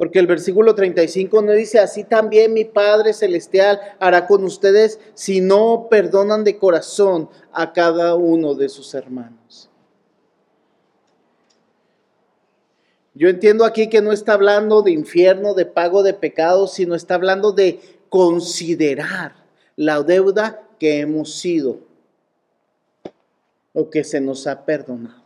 Porque 0.00 0.18
el 0.18 0.26
versículo 0.26 0.74
35 0.74 1.42
no 1.42 1.52
dice, 1.52 1.78
así 1.78 2.04
también 2.04 2.54
mi 2.54 2.64
Padre 2.64 3.12
Celestial 3.12 3.78
hará 3.98 4.26
con 4.26 4.44
ustedes 4.44 4.98
si 5.12 5.42
no 5.42 5.88
perdonan 5.90 6.42
de 6.42 6.56
corazón 6.56 7.28
a 7.52 7.74
cada 7.74 8.14
uno 8.14 8.54
de 8.54 8.70
sus 8.70 8.94
hermanos. 8.94 9.68
Yo 13.12 13.28
entiendo 13.28 13.66
aquí 13.66 13.90
que 13.90 14.00
no 14.00 14.12
está 14.12 14.32
hablando 14.32 14.80
de 14.80 14.92
infierno, 14.92 15.52
de 15.52 15.66
pago 15.66 16.02
de 16.02 16.14
pecados, 16.14 16.72
sino 16.72 16.94
está 16.94 17.16
hablando 17.16 17.52
de 17.52 17.78
considerar 18.08 19.34
la 19.76 20.02
deuda 20.02 20.66
que 20.78 21.00
hemos 21.00 21.34
sido 21.34 21.78
o 23.74 23.90
que 23.90 24.02
se 24.04 24.22
nos 24.22 24.46
ha 24.46 24.64
perdonado. 24.64 25.22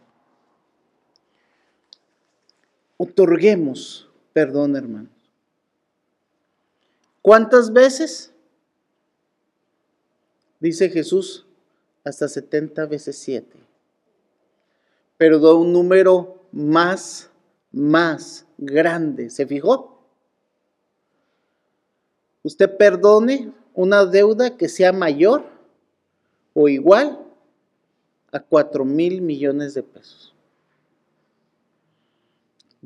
Otorguemos 2.97 4.09
perdón, 4.35 4.77
hermanos. 4.77 5.11
¿Cuántas 7.23 7.73
veces? 7.73 8.31
Dice 10.61 10.91
Jesús, 10.91 11.47
hasta 12.05 12.29
70 12.29 12.85
veces 12.85 13.17
7. 13.17 13.57
Pero 15.17 15.39
da 15.39 15.55
un 15.55 15.73
número 15.73 16.43
más, 16.53 17.31
más 17.73 18.45
grande. 18.59 19.31
¿Se 19.31 19.47
fijó? 19.47 19.99
Usted 22.43 22.77
perdone 22.77 23.53
una 23.73 24.05
deuda 24.05 24.57
que 24.59 24.69
sea 24.69 24.93
mayor 24.93 25.47
o 26.53 26.69
igual 26.69 27.25
a 28.33 28.41
4 28.41 28.85
mil 28.85 29.23
millones 29.23 29.73
de 29.73 29.83
pesos. 29.83 30.34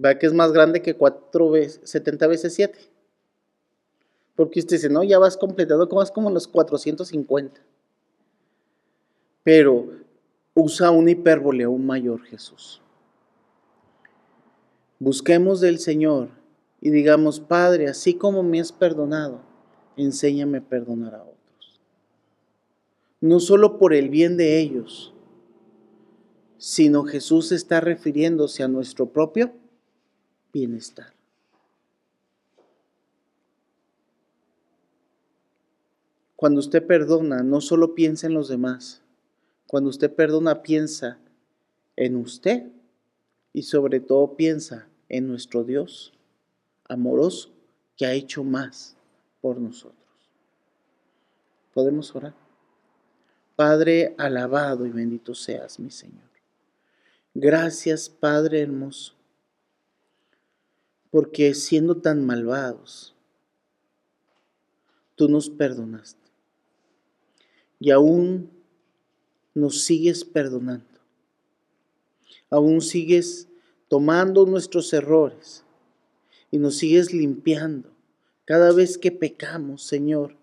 ¿Va 0.03 0.16
que 0.16 0.26
es 0.26 0.32
más 0.32 0.53
grande 0.53 0.80
que 0.82 0.94
4 0.94 1.51
veces, 1.51 1.80
70 1.90 2.26
veces 2.28 2.55
7? 2.55 2.78
Porque 4.36 4.61
usted 4.61 4.76
dice, 4.76 4.88
no, 4.88 5.03
ya 5.03 5.18
vas 5.18 5.36
completando, 5.36 5.88
es 6.03 6.11
como 6.12 6.30
los 6.30 6.46
450. 6.46 7.61
pero 9.42 9.88
usa 10.55 10.90
una 10.90 11.11
hipérbole 11.11 11.64
aún 11.64 11.86
mayor 11.86 12.22
Jesús. 12.22 12.82
Busquemos 14.99 15.61
del 15.61 15.78
Señor 15.78 16.28
y 16.80 16.90
digamos, 16.90 17.40
Padre, 17.40 17.88
así 17.88 18.14
como 18.14 18.42
me 18.42 18.61
has 18.61 18.72
perdonado, 18.72 19.40
enséñame 19.96 20.59
a 20.59 20.68
perdonar 20.68 21.14
a 21.14 21.22
otros. 21.22 21.80
No 23.20 23.40
solo 23.40 23.78
por 23.78 23.94
el 23.94 24.11
bien 24.11 24.36
de 24.36 24.61
ellos, 24.61 25.14
sino 26.59 27.05
Jesús 27.05 27.53
está 27.53 27.80
refiriéndose 27.80 28.62
a 28.62 28.68
nuestro 28.68 29.07
propio 29.07 29.53
bienestar. 30.53 31.12
Cuando 36.36 36.61
usted 36.61 36.86
perdona, 36.86 37.42
no 37.42 37.61
solo 37.61 37.94
piensa 37.94 38.28
en 38.28 38.34
los 38.34 38.49
demás. 38.49 39.03
Cuando 39.66 39.90
usted 39.90 40.14
perdona, 40.14 40.62
piensa 40.62 41.18
en 41.96 42.14
usted 42.14 42.70
y 43.53 43.62
sobre 43.62 43.99
todo 43.99 44.36
piensa 44.36 44.88
en 45.09 45.26
nuestro 45.26 45.64
Dios 45.64 46.12
amoroso 46.84 47.51
que 47.96 48.07
ha 48.07 48.12
hecho 48.12 48.44
más 48.44 48.96
por 49.40 49.61
nosotros. 49.61 49.99
¿Podemos 51.74 52.14
orar? 52.14 52.34
Padre, 53.57 54.14
alabado 54.16 54.86
y 54.86 54.90
bendito 54.90 55.34
seas, 55.34 55.80
mi 55.80 55.90
Señor. 55.90 56.28
Gracias, 57.34 58.09
Padre 58.09 58.61
hermoso, 58.61 59.14
porque 61.11 61.54
siendo 61.54 61.96
tan 61.96 62.24
malvados, 62.24 63.14
tú 65.14 65.28
nos 65.28 65.50
perdonaste 65.50 66.30
y 67.80 67.90
aún 67.90 68.50
nos 69.54 69.82
sigues 69.82 70.24
perdonando. 70.24 70.86
Aún 72.50 72.80
sigues 72.80 73.48
tomando 73.88 74.46
nuestros 74.46 74.92
errores 74.92 75.64
y 76.50 76.59
nos 76.59 76.76
sigues 76.76 77.12
limpiando. 77.12 77.90
Cada 78.44 78.72
vez 78.72 78.96
que 78.96 79.12
pecamos, 79.12 79.82
Señor, 79.82 80.36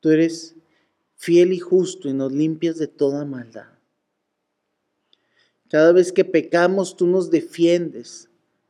tú 0.00 0.10
eres 0.10 0.54
fiel 1.16 1.52
y 1.52 1.58
justo 1.58 2.08
y 2.08 2.12
nos 2.12 2.32
limpias 2.32 2.78
de 2.78 2.86
toda 2.86 3.24
maldad. 3.24 3.78
Cada 5.68 5.92
vez 5.92 6.12
que 6.12 6.24
pecamos, 6.24 6.96
tú 6.96 7.06
nos 7.06 7.30
defiendes, 7.30 8.27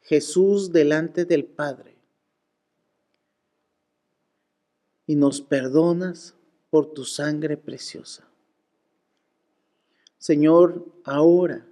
Jesús, 0.09 0.73
delante 0.73 1.27
del 1.27 1.45
Padre. 1.45 1.95
Y 5.07 5.17
nos 5.17 5.43
perdonas 5.43 6.35
por 6.71 6.95
tu 6.95 7.05
sangre 7.05 7.59
preciosa. 7.59 8.27
Señor, 10.17 10.87
ahora, 11.05 11.67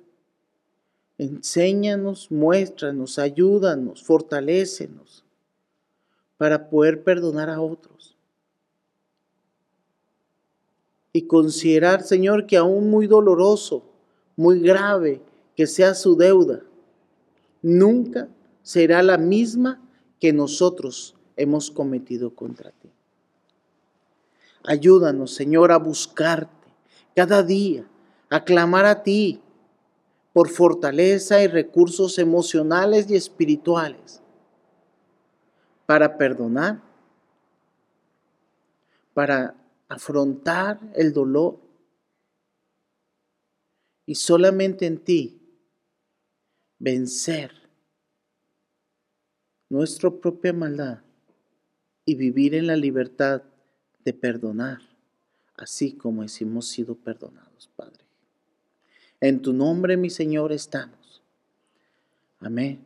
enséñanos, 1.17 2.31
muéstranos, 2.31 3.19
ayúdanos, 3.19 4.03
fortalécenos 4.05 5.25
para 6.37 6.69
poder 6.69 7.03
perdonar 7.03 7.49
a 7.49 7.63
otros. 7.63 8.19
Y 11.11 11.23
considerar, 11.23 12.03
Señor, 12.03 12.47
que 12.47 12.59
aún 12.59 12.91
muy 12.91 13.07
doloroso, 13.07 13.83
muy 14.37 14.61
grave 14.61 15.23
que 15.55 15.67
sea 15.67 15.95
su 15.95 16.17
deuda, 16.17 16.63
nunca 17.67 18.29
será 18.63 19.03
la 19.03 19.19
misma 19.19 19.83
que 20.21 20.33
nosotros 20.33 21.17
hemos 21.35 21.73
cometido 21.73 22.33
contra 22.33 22.71
ti. 22.71 22.89
Ayúdanos, 24.63 25.35
Señor, 25.35 25.73
a 25.73 25.79
buscarte 25.79 26.69
cada 27.17 27.43
día, 27.43 27.85
a 28.31 28.45
clamar 28.45 28.85
a 28.85 29.03
ti 29.03 29.43
por 30.33 30.49
fortaleza 30.49 31.43
y 31.43 31.49
recursos 31.49 32.21
emocionales 32.21 33.11
y 33.11 33.17
espirituales 33.17 34.23
para 35.87 36.17
perdonar, 36.17 36.81
para 39.13 39.57
afrontar 39.89 40.79
el 40.95 41.13
dolor. 41.13 41.59
Y 44.05 44.15
solamente 44.15 44.87
en 44.87 44.99
ti 44.99 45.41
vencer 46.79 47.56
nuestra 49.69 50.11
propia 50.11 50.53
maldad 50.53 51.01
y 52.05 52.15
vivir 52.15 52.55
en 52.55 52.67
la 52.67 52.77
libertad 52.77 53.43
de 54.05 54.13
perdonar, 54.13 54.79
así 55.57 55.93
como 55.93 56.23
hemos 56.23 56.69
sido 56.69 56.95
perdonados, 56.95 57.69
Padre. 57.75 58.05
En 59.21 59.43
tu 59.43 59.53
nombre, 59.53 59.97
mi 59.97 60.11
Señor, 60.11 60.53
estamos. 60.53 61.23
Amén 62.39 62.86